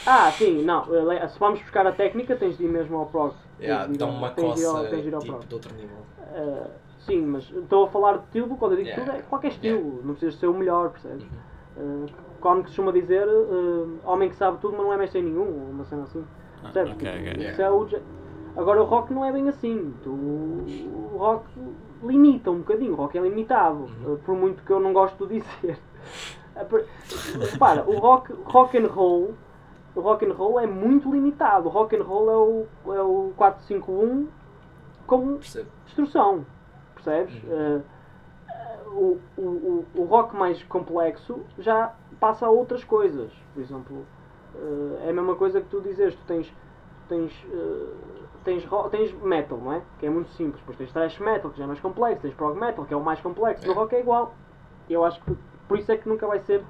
[0.07, 0.85] Ah, sim, não.
[0.95, 3.35] ele- Se vamos buscar a técnica, tens de ir mesmo ao prog.
[3.61, 5.75] Yeah, ao- uma tens de ir ao- coça tens de ir ao tipo de outro
[5.75, 5.97] nível.
[6.35, 6.67] Uh,
[7.01, 9.05] sim, mas estou a falar de estilo, quando eu digo Yeah.
[9.13, 11.25] tudo, é qualquer estilo, não precisas ser o melhor, percebes?
[11.77, 12.05] Uhum.
[12.05, 12.07] Uh,
[12.47, 15.25] como que se costuma dizer, uh, homem que sabe tudo, mas não é mestre em
[15.25, 16.25] nenhum, ou uma cena assim.
[16.63, 16.93] Ah, Percebes?
[16.93, 17.51] ok, Tipo, ok.
[17.51, 17.89] isso é o
[18.57, 19.93] Agora o rock não é bem assim.
[20.03, 21.45] Tu, o rock
[22.03, 25.41] limita um bocadinho, o rock é limitado, eh, por muito que eu não gosto de
[25.41, 25.79] dizer.
[27.53, 29.35] Repara, o rock, rock and roll,
[29.95, 31.67] o rock and roll é muito limitado.
[31.69, 32.37] O rock and roll é
[32.89, 34.29] o, é o 451
[35.07, 35.69] com Percebo.
[35.87, 36.47] instrução,
[36.95, 37.35] percebes?
[37.51, 37.81] Eh,
[38.87, 43.31] o, o, o, o rock mais complexo já passa a outras coisas.
[43.55, 44.07] Por exemplo,
[44.55, 46.53] eh, é a mesma coisa que tu dizes, tu tens,
[47.09, 47.93] tens, eh,
[48.45, 49.83] tens, tens metal, não é?
[49.99, 50.61] Que é muito simples.
[50.61, 53.03] Depois tens thrash metal, que já é mais complexo, tens prog metal, que é o
[53.03, 53.67] mais complexo.
[53.67, 54.35] No rock é igual.
[54.89, 55.37] Eu acho que
[55.69, 56.63] por isso é que nunca vai ser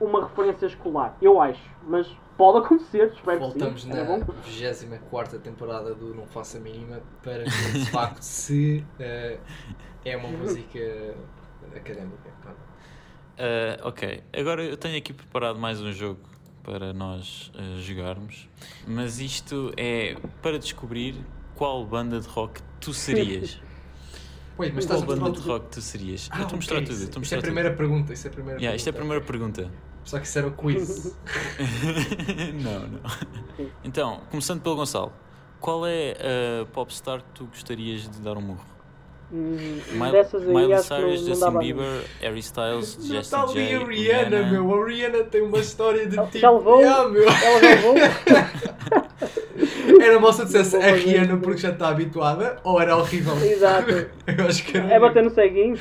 [0.00, 1.16] uma referência escolar.
[1.20, 1.62] Eu acho.
[1.86, 3.98] Mas pode acontecer, espero Voltamos que sim.
[3.98, 4.32] É na bom.
[4.42, 9.38] 24 temporada do Não Faça Mínima para ver de facto se eh,
[10.04, 10.78] é uma música
[11.76, 12.30] académica.
[13.38, 16.20] Ah, ok, agora eu tenho aqui preparado mais um jogo
[16.62, 18.48] para nós ah, jogarmos,
[18.86, 21.14] mas isto é para descobrir
[21.54, 23.60] qual banda de rock tu serias.
[24.58, 26.28] Oi, mas qual banda de rock tu serias?
[26.30, 27.02] Ah, eu estou a mostrar ok, tudo.
[27.02, 28.12] estou a Isso é a primeira pergunta.
[28.12, 28.62] Isso é a primeira tudo.
[28.62, 29.70] Yeah, isto é a primeira pergunta.
[30.04, 31.16] Só que isso era o quiz.
[32.62, 33.00] não, não.
[33.82, 35.12] Então, começando pelo Gonçalo,
[35.60, 36.12] qual é
[36.62, 38.79] a popstar que tu gostarias de dar um murro?
[39.32, 43.52] Hum, Mil- dessas aí Miley Cyrus, não Justin Bieber, Harry Styles, Não Jessie está ali
[43.52, 44.74] J, a Rihanna, meu.
[44.82, 46.52] A Rihanna tem uma história de Já tipo.
[46.52, 46.80] levou?
[46.80, 47.22] Yeah, meu.
[47.22, 47.94] Ela já levou?
[50.02, 53.36] Era se eu dissesse a Rihanna porque já está habituada ou era horrível?
[53.36, 53.90] Exato.
[54.26, 55.78] Eu acho que É bater no ceguinho.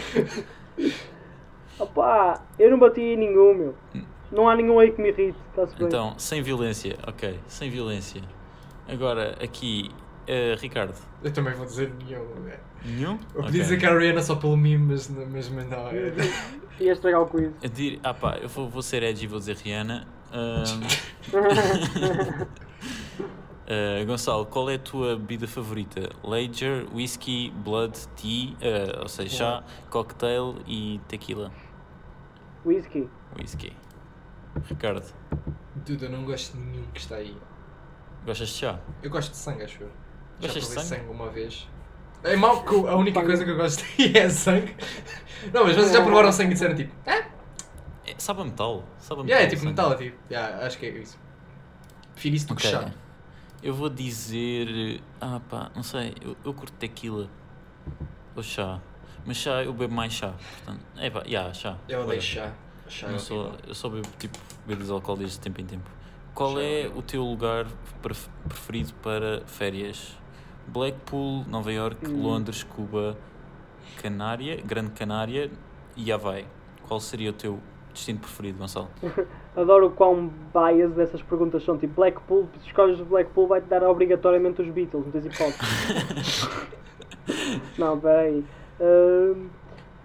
[1.79, 3.75] Opa, eu não bati em nenhum, meu.
[4.31, 5.37] Não há nenhum aí que me irrite.
[5.79, 8.21] Então, sem violência, ok, sem violência.
[8.87, 9.89] Agora, aqui,
[10.29, 10.93] eh, Ricardo.
[11.23, 12.23] Eu também vou dizer nenhum.
[12.41, 12.59] né?
[12.85, 13.19] Nenhum?
[13.35, 15.87] Eu podia dizer que a Rihanna só pelo mime, mas, mas, não.
[15.89, 16.13] é-
[16.79, 17.51] Ia estragar o quiz.
[17.61, 17.99] Eu dir...
[18.03, 20.07] Ah pá, eu vou, vou ser edgy e vou dizer Rihanna.
[20.31, 20.81] Ahm,
[23.67, 26.09] ah, Gonçalo, qual é a tua bebida favorita?
[26.23, 31.51] Lager, whisky, blood, tea, ah, ou seja, chá, cocktail e tequila.
[32.65, 33.09] Whisky.
[33.37, 33.73] Whisky.
[34.67, 35.03] Ricardo,
[35.85, 37.35] Dude, eu não gosto de nenhum que está aí.
[38.25, 38.79] gostas de chá?
[39.03, 39.89] Eu gosto de sangue, acho eu.
[40.41, 41.01] Já Gostas de provei sangue?
[41.01, 41.67] sangue uma vez.
[42.23, 43.83] É mau que a única coisa que eu gosto
[44.15, 44.75] é sangue.
[45.53, 46.93] Não, mas vocês já provaram sangue e disseram tipo.
[47.07, 47.23] Ah,
[48.05, 48.83] É, sabe a metal.
[48.99, 49.27] Sabe a metal.
[49.39, 49.71] yeah, é tipo sangue.
[49.71, 50.17] metal, é tipo.
[50.31, 51.17] Yeah, acho que é isso.
[52.13, 52.79] Prefiro isso do que Ok.
[52.79, 52.91] chá.
[53.63, 55.01] Eu vou dizer.
[55.19, 57.29] Ah pá, não sei, eu, eu curto tequila
[58.35, 58.79] ou chá.
[59.25, 60.33] Mas chá eu bebo mais chá.
[60.63, 61.77] Portanto, é pá, yeah, chá.
[61.87, 62.53] Eu odeio chá.
[62.87, 63.59] Chá é Eu só, horrível.
[63.67, 65.89] eu só bebo tipo bebidas alcoólicas de tempo em tempo.
[66.33, 67.65] Qual Chá é é o teu lugar
[68.01, 70.17] pref- preferido para férias?
[70.71, 72.21] Blackpool, Nova York, Hum.
[72.23, 73.17] Londres, Cuba,
[74.01, 75.49] Canária, Grande Canária
[75.95, 76.45] e Havaí.
[76.87, 77.59] Qual seria o teu
[77.93, 78.87] destino preferido, Gonçalo?
[79.55, 81.77] Adoro o quão bias dessas perguntas são.
[81.77, 85.59] Tipo, Blackpool, se escolhes Blackpool vai-te dar obrigatoriamente os Beatles, não tens hipótese.
[87.77, 88.43] não, peraí.
[88.79, 89.49] Hum,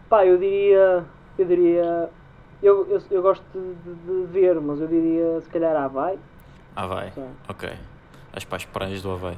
[0.09, 1.05] pá, eu diria.
[1.39, 2.11] Eu diria.
[2.63, 6.19] Eu, eu, eu gosto de, de- ver, mas eu diria se calhar Havaí.
[6.75, 7.13] Havaí,
[7.49, 7.71] ok.
[8.33, 9.37] As para as praias do Havaí.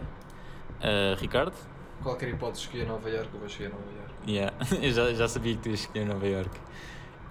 [0.82, 1.54] Ah, Ricardo?
[2.02, 4.12] Qualquer hipótese escolher Nova York, eu vou escolher Nova York.
[4.28, 6.50] Yeah, eu já, já sabia que tu ias escolher Nova York.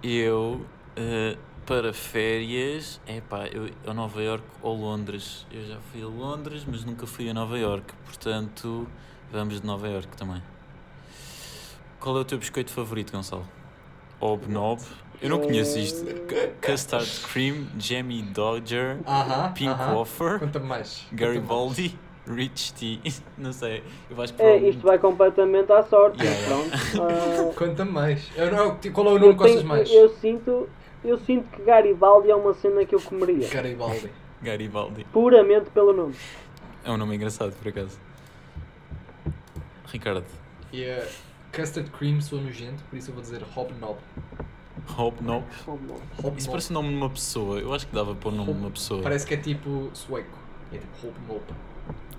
[0.04, 0.66] Eu,
[0.96, 5.46] eh, para férias, é pá, eu, eu Nova York ou Londres.
[5.52, 7.94] Eu já fui a Londres, mas nunca fui a Nova York.
[8.06, 8.88] Portanto,
[9.32, 10.42] vamos de Nova York também.
[12.00, 13.48] Qual é o teu biscoito favorito, Gonçalo?
[14.20, 14.82] Obnob?
[15.22, 16.06] Eu não conheço isto.
[16.62, 19.54] Custard Cream, Jammy Dodger, Aham.
[19.54, 19.96] Pink aham.
[19.96, 21.00] Wafer, Conta-me mais.
[21.10, 23.00] Conta-me Garibaldi, Rich Tea.
[23.38, 26.70] Não sei, eu acho que É, isto vai completamente à sorte, Yeah, pronto.
[26.70, 26.96] mais.
[27.50, 28.32] Ah, Conta-me mais.
[28.36, 29.92] Eu não, qual é o nome que gostas mais?
[29.92, 30.68] eu sinto.
[31.04, 33.48] Eu sinto que Garibaldi é uma cena que eu comeria.
[33.48, 34.10] Garibaldi.
[34.42, 35.06] Garibaldi.
[35.14, 36.16] Puramente pelo nome.
[36.84, 38.00] É um nome engraçado, por acaso.
[39.88, 40.26] Ricardo,
[40.74, 41.06] E uh,
[41.56, 43.98] custard cream sou nojento, por isso eu vou dizer hobnob.
[44.98, 45.46] Hobnob.
[45.66, 46.00] Hobnob.
[46.18, 46.38] Hobnob.
[46.40, 47.60] Isso parece o nome de uma pessoa.
[47.60, 49.02] Eu acho que dava para o nome de uma pessoa.
[49.04, 50.38] Parece que é tipo sueco.
[50.74, 51.44] É tipo hobnob.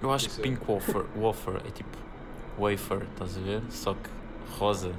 [0.02, 1.96] Eu acho que é- Pink Wafer, wafer é tipo
[2.58, 3.62] wafer, estás a ver?
[3.70, 4.10] Só que
[4.58, 4.92] rosa.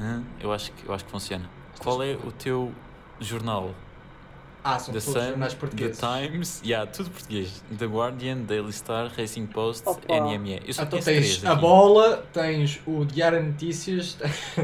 [0.00, 0.22] Hã?
[0.40, 1.48] Eu acho que, eu acho que funciona.
[1.78, 2.72] Qual é o teu
[3.20, 3.70] jornal?
[4.62, 5.98] Ah, são The todos Sun, jornais The portugueses.
[5.98, 7.64] Times, yeah, tudo português.
[7.78, 10.14] The Guardian, Daily Star, Racing Post, Opa.
[10.14, 10.60] NME.
[10.66, 11.60] Eu só Então conheço tens a aqui.
[11.62, 14.18] bola, tens o Diário de Notícias,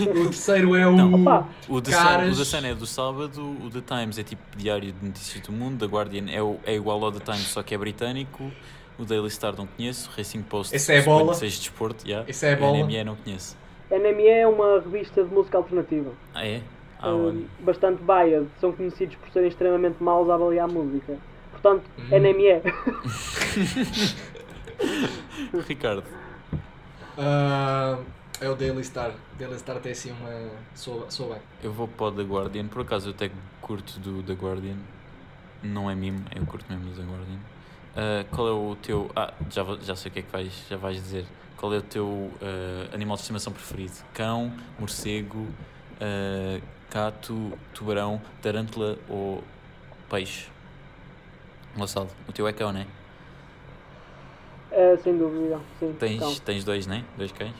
[0.00, 0.96] o terceiro é o.
[0.96, 1.48] Não.
[1.68, 2.34] O The, Sun, Caras.
[2.34, 5.52] o The Sun é do sábado, o The Times é tipo diário de notícias do
[5.52, 8.50] mundo, The Guardian é, o- é igual ao The Times, só que é britânico,
[8.98, 11.34] o Daily Star não conheço, Racing Post Esse é a bola.
[11.34, 12.28] de desporto, yeah.
[12.28, 12.78] Esse é a O bola.
[12.78, 13.56] NME não conheço.
[13.90, 16.10] NME é uma revista de música alternativa.
[16.34, 16.62] Ah é?
[16.98, 17.44] Ah, olha.
[17.60, 21.16] bastante biased, são conhecidos por serem extremamente maus a avaliar música.
[21.50, 22.08] Portanto, Hum.
[22.18, 22.62] NME.
[25.68, 26.04] Ricardo,
[27.18, 27.98] Ah,
[28.40, 29.12] é o Daily Star.
[29.38, 30.50] Daily Star tem assim uma.
[30.74, 31.42] Soa, soa bem.
[31.62, 32.66] eu vou para o The Guardian.
[32.68, 33.30] Por acaso eu até
[33.60, 34.76] curto do The Guardian.
[35.62, 37.38] Não é mimo, eu curto mesmo do The Guardian.
[37.96, 39.10] Ah, qual é o teu.
[39.14, 41.24] Ah, já, vou- já sei o que é que vais, já vais dizer.
[41.56, 43.94] Qual é o teu ah, animal de estimação preferido?
[44.14, 45.46] Cão, morcego,
[46.90, 49.42] gato, tubarão, tarântula ou
[50.10, 50.48] peixe?
[51.76, 52.86] Gonçalo, o teu é cão, não é?
[54.70, 55.94] É, sem dúvida, sim.
[55.98, 57.04] Tens, tens dois, não é?
[57.16, 57.54] Dois cães?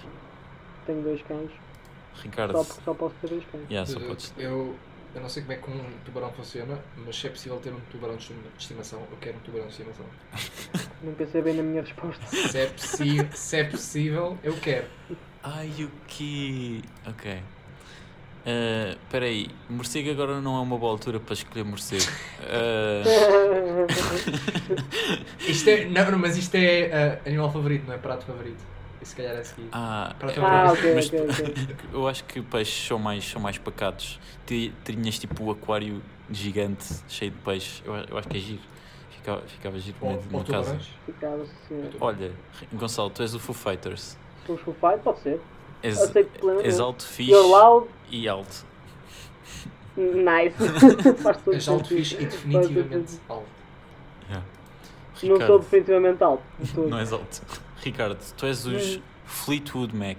[0.87, 1.51] tenho dois cães.
[2.23, 3.71] Ricardo, Só, só posso ter dois cães.
[3.71, 4.33] yeah, só podes.
[4.37, 4.77] eu,
[5.15, 7.81] eu não sei como é que um tubarão funciona, mas se é possível ter um
[7.91, 10.07] tubarão de estima- de estimação, eu quero um tubarão de estimação.
[11.03, 12.25] Não pensei bem na minha resposta.
[12.27, 14.87] Se é, possi se é possível, eu quero.
[15.43, 16.83] Ai, o que?
[17.07, 17.43] Ok.
[19.03, 22.05] Espera aí, morcego agora não é uma boa altura para escolher morcego.
[22.41, 23.03] Ah,
[25.47, 25.85] Isto é.
[25.87, 28.72] Não, não, mas isto é ah, animal favorito, não é prato favorito.
[29.03, 29.69] E se calhar é a seguir.
[29.73, 30.67] ah, Para é- trabalhar.
[30.69, 31.77] ah, ok, mas ok, ok.
[31.93, 34.21] eu acho que peixes são mais, são mais pacatos.
[34.47, 36.01] Ti- Tinhas tipo o aquário
[36.31, 37.83] gigante cheio de peixe.
[37.85, 38.63] Eu, eu acho que é giro.
[39.11, 40.79] Ficava, ficava giro Ou, numa ou casa.
[41.07, 41.91] Ficava assim.
[42.01, 42.33] Olha,
[42.73, 44.17] Gonçalo, tu és o Foo Fighters.
[44.49, 45.41] Os Foo Fighters, pode ser.
[45.83, 45.99] És,
[46.63, 47.33] és alto, fixe
[48.11, 48.65] e alto.
[49.97, 50.57] nice.
[51.53, 53.47] És alto, fixe e definitivamente alto.
[54.29, 54.47] Yeah.
[55.25, 56.43] Não sou definitivamente alto.
[56.77, 57.43] não és alto.
[57.85, 60.19] Ricardo, tu és os Fleetwood Mac.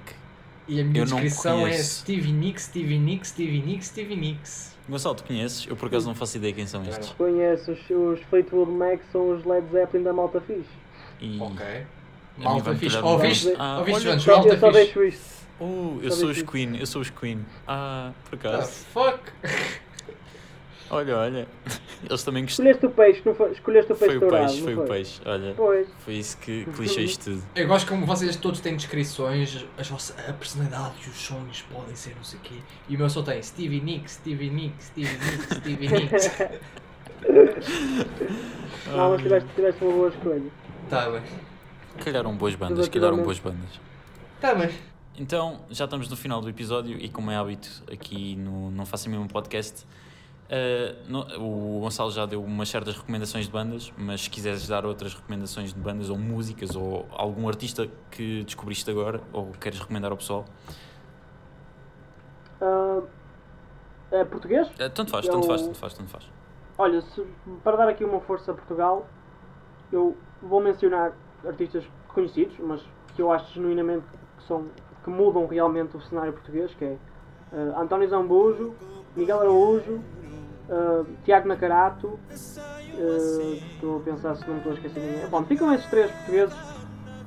[0.67, 2.01] E a minha Eu não descrição é conheço.
[2.01, 4.77] Stevie Nicks, Stevie Nicks, Stevie Nicks, Stevie Nicks.
[4.87, 5.65] Gonçalo, tu conheces?
[5.67, 7.09] Eu por acaso não faço ideia quem são estes.
[7.11, 10.63] Conheço os, os Fleetwood Mac, são os Led Zeppelin da malta fixe.
[11.19, 11.39] E...
[11.39, 11.65] Ok.
[12.37, 13.45] Malta um Ouviste?
[13.51, 13.61] bocado.
[13.61, 14.19] Ah, Ouviste?
[14.21, 14.83] Só- Malta eu só fixe.
[14.83, 15.33] deixo isto.
[15.59, 17.45] Uh, eu Só sou os Queen, eu sou os Queen.
[17.67, 18.71] Ah, por The acaso.
[18.91, 19.19] fuck?
[20.93, 21.47] Olha, olha.
[22.09, 22.69] Eles também gostaram.
[22.69, 23.51] Escolheste o peixe, não foi?
[23.51, 24.83] Escolheste o peixe Foi o peixe, foi foi?
[24.83, 25.21] o peixe.
[25.25, 25.87] Olha, Pois.
[25.99, 27.43] foi isso que, que lixou isto tudo.
[27.55, 31.95] Eu gosto como vocês todos têm descrições, as vossas, a personalidade e os sonhos podem
[31.95, 32.55] ser não sei o quê.
[32.89, 36.31] E o meu só tem Stevie Nicks, Stevie Nicks, Stevie Nicks, Stevie Nicks.
[38.87, 40.43] Não, mas tiveste, tiveste uma boa escolha.
[40.89, 41.21] Tá bem.
[42.03, 43.79] Calharam boas bandas, calharam boas bandas.
[44.41, 44.69] Tá bem.
[45.17, 49.07] Então, já estamos no final do episódio e como é hábito aqui no Não Faça
[49.09, 49.85] Mesmo Podcast,
[51.07, 55.13] no- o Gonçalo já deu umas certas recomendações de bandas, mas se quiseres dar outras
[55.13, 60.17] recomendações de bandas ou músicas ou algum artista que descobriste agora ou queres recomendar ao
[60.17, 60.45] pessoal,
[62.61, 63.01] Ah,
[64.11, 64.69] é português?
[64.79, 66.29] eh, tanto faz, Eu- tanto faz, tanto faz, tanto faz.
[66.77, 67.25] Olha, se-
[67.63, 69.07] para dar aqui uma força a Portugal,
[69.91, 71.13] eu vou mencionar
[71.45, 71.83] artistas
[72.13, 72.81] conhecidos, mas
[73.15, 74.05] que eu acho genuinamente
[74.37, 74.65] que, são,
[75.03, 76.97] que mudam realmente o cenário português, que é
[77.77, 78.73] António Zambujo,
[79.15, 80.01] Miguel Araújo,
[80.73, 82.19] ah, Tiago Nacarato,
[82.95, 85.27] ah, estou a pensar se não estou a esquecer ninguém.
[85.27, 86.55] Bom, ficam esses três portugueses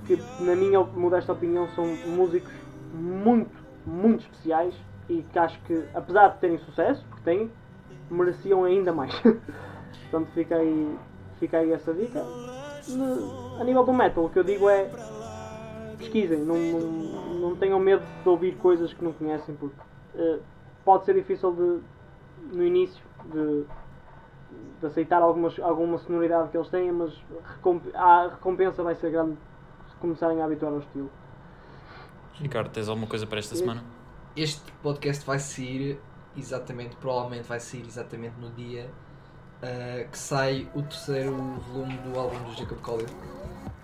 [0.07, 2.53] que, na minha modesta opinião, são músicos
[2.93, 4.75] muito, muito especiais
[5.09, 7.51] e que acho que, apesar de terem sucesso, porque têm,
[8.11, 9.13] mereciam ainda mais.
[9.21, 10.99] Portanto, fica aí,
[11.39, 12.25] fica aí essa dica.
[12.89, 14.91] No- a nível do metal, o que eu digo é
[15.99, 16.81] pesquisem, não, não,
[17.41, 19.77] não tenham medo de ouvir coisas que não conhecem, porque
[20.15, 20.39] eh,
[20.85, 21.81] pode ser difícil de,
[22.55, 23.03] no início
[23.33, 23.65] de,
[24.81, 27.13] de aceitar algumas, alguma sonoridade que eles têm, mas
[27.45, 29.37] recomp- a recompensa vai ser grande
[29.91, 31.11] se começarem a habituar ao estilo.
[32.35, 33.83] Ricardo, tens alguma coisa para esta semana?
[34.37, 35.99] Este podcast vai sair
[36.37, 38.91] exatamente, provavelmente vai sair exatamente no dia
[39.63, 41.35] ah, que sai o terceiro
[41.73, 43.09] volume do álbum do Jacob Collier.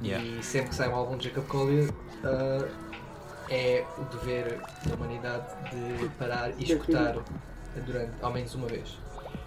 [0.02, 0.22] Yeah.
[0.22, 1.90] E sempre que sai um álbum de Jacob Collier
[2.24, 2.68] ah,
[3.48, 7.16] é o dever da humanidade de parar e escutar
[7.86, 8.98] durante ao menos uma vez.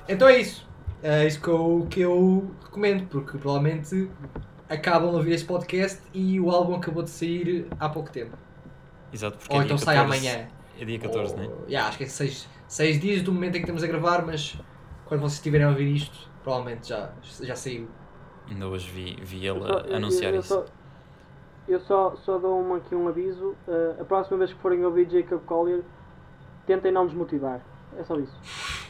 [0.08, 0.68] Então é isso.
[1.04, 4.10] É isso que eu, que eu recomendo, porque provavelmente
[4.70, 8.36] acabam de ouvir este podcast e o álbum acabou de sair há pouco tempo.
[9.14, 10.28] Exato, porque Ou é então dia sai 14.
[10.28, 10.48] amanhã.
[10.80, 11.50] É dia 14, Ou- não é?
[11.68, 14.58] Yeah, acho que é 6 seis dias do momento em que estamos a gravar, mas
[15.06, 17.88] quando vocês estiverem a ouvir isto, provavelmente já, já saiu.
[18.50, 20.48] Ainda hoje vi, vi ele só- a eu- anunciar eu isso.
[20.50, 20.66] Só,
[21.68, 23.56] eu só, só dou uma, aqui um aviso.
[23.68, 25.84] eh, a próxima vez que forem ouvir Jacob Collier,
[26.66, 27.62] tentem não desmotivar.
[27.98, 28.34] É só isso.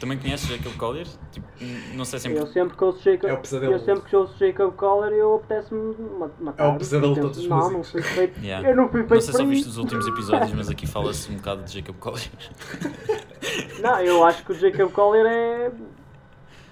[0.00, 1.06] Também conheces Jacob Collier?
[1.30, 1.46] Tipo,
[1.94, 2.38] não sei sempre.
[2.40, 3.72] Eu sempre que ouço Jacob, É o pesadelo.
[3.72, 6.64] eu sempre que ouço Jacob Collier, eu apetece-me ma- matar.
[6.64, 8.40] É o pesadelo de todos os Não, não músicos." fui feito.
[8.44, 8.68] Yeah.
[8.68, 11.36] Eu não fui feito Não sei se ouviste os últimos episódios, mas aqui fala-se um
[11.36, 12.30] bocado de Jacob Collier.
[13.80, 15.70] Não, eu acho que o Jacob Collier é.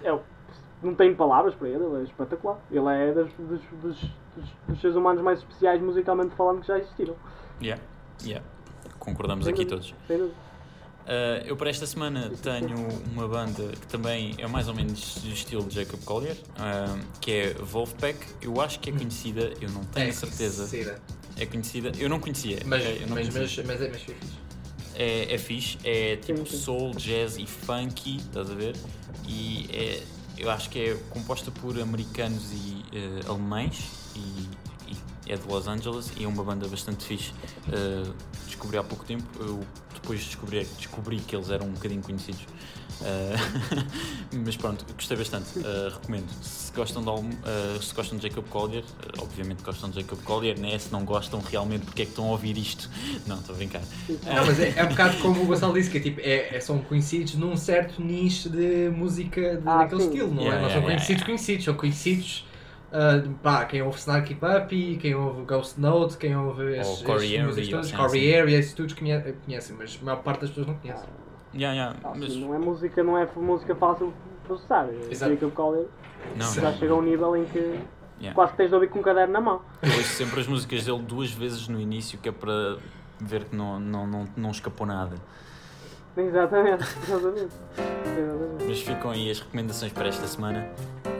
[0.03, 0.19] é
[0.83, 2.59] não tenho palavras para ele, ele é espetacular.
[2.71, 3.97] Ele é das- dos, dos,
[4.37, 7.15] dos, dos seres humanos mais especiais musicalmente falando que já existiram.
[7.63, 7.83] Yeah.
[8.23, 8.45] Yeah.
[8.99, 9.95] Concordamos Sem aqui dúvida, todos.
[10.07, 10.35] sem dúvida.
[11.05, 12.77] Uh, eu para esta semana tenho
[13.13, 17.31] uma banda que também é mais ou menos do estilo de Jacob Collier, uh, que
[17.31, 18.19] é Wolfpack.
[18.41, 20.67] Eu acho que é conhecida, eu não tenho É certeza.
[20.67, 21.03] conhecida.
[21.37, 22.59] É conhecida, eu não conhecia.
[22.65, 22.85] Mas?
[22.85, 23.65] Eu não mas, conhecia.
[23.67, 24.33] mas, mas, é, mas foi fixe.
[24.95, 28.77] É, é fixe, é tipo soul, jazz e funky, estás a ver?
[29.27, 30.03] E é,
[30.39, 34.44] eu acho que é composta por americanos e eh, alemães e
[35.27, 37.33] é de Los Angeles e é uma banda bastante fixe.
[37.73, 38.11] Eh,
[38.47, 39.61] descobri há pouco tempo, eu
[39.93, 42.43] depois descobri, descobri que eles eram um bocadinho conhecidos.
[43.03, 43.35] Eh,
[44.45, 46.29] mas pronto, gostei bastante, eh, recomendo.
[46.43, 47.31] Se gostam, de algum,
[47.81, 48.85] se gostam de Jacob Collier,
[49.19, 50.79] obviamente gostam de Jacob Collier, né?
[50.79, 52.91] se não gostam realmente, porque é que estão a ouvir isto?
[53.27, 53.83] Não, estou a brincar.
[54.09, 56.61] Não, mas é, é um bocado como o Gonçalo disse, que é tipo, é, é-
[56.61, 60.09] são conhecidos num certo nicho de música de, Ah, daquele sim.
[60.09, 60.63] estilo, não Yeah, é?
[60.63, 61.25] Não yeah, são yeah, conhecidos, yeah.
[61.27, 62.45] conhecidos, são conhecidos.
[62.95, 67.49] Ah, pá, quem ouve Snarky Puppy, quem ouve Ghost Note, quem ouve esses, Corey ou
[67.53, 68.35] todos, assim, Corey.
[68.37, 71.09] Area, esses todos conhe- conhecem, mas a maior parte das pessoas não conhecem.
[71.55, 74.89] Yeah, yeah, Ah, mas, Não é música, não é música fácil de processar.
[75.11, 75.33] Exato.
[75.35, 75.87] Jacob Collier
[76.37, 76.73] não, já não.
[76.79, 77.81] chega a um nível em que
[78.21, 78.33] Yeah.
[78.33, 79.61] quase que tens de ouvir com um caderno na mão.
[79.83, 82.79] Eu ouço sempre as músicas dele duas vezes no início, que é para
[83.21, 85.17] ver que não, não, não, não escapou nada.
[86.17, 87.53] Exatamente, exatamente.
[88.07, 88.65] exatamente.
[88.69, 90.65] Mas ficam aí as recomendações para esta semana.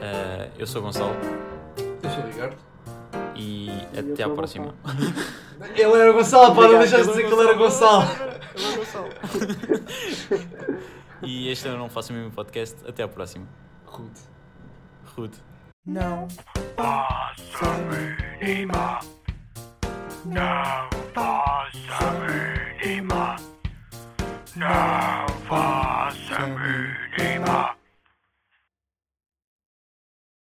[0.01, 1.13] Ah, eu sou o Gonçalo
[2.05, 2.57] Eu sou o Ricardo.
[3.35, 4.75] e eu até à sou o próxima.
[5.75, 8.03] Ele era o Gonçalo, pá, não deixaste de dizer que ele era o Gonçalo.
[11.23, 12.75] E este eu não faço o mesmo podcast.
[12.87, 13.47] Até à próxima.
[13.85, 14.19] Rude.
[15.15, 15.37] Rude.
[15.87, 16.27] Não
[16.75, 17.73] Passa
[18.39, 18.99] mínima.
[20.25, 22.11] Não passa
[22.83, 23.35] mínima.
[24.55, 27.75] Não passa mínima.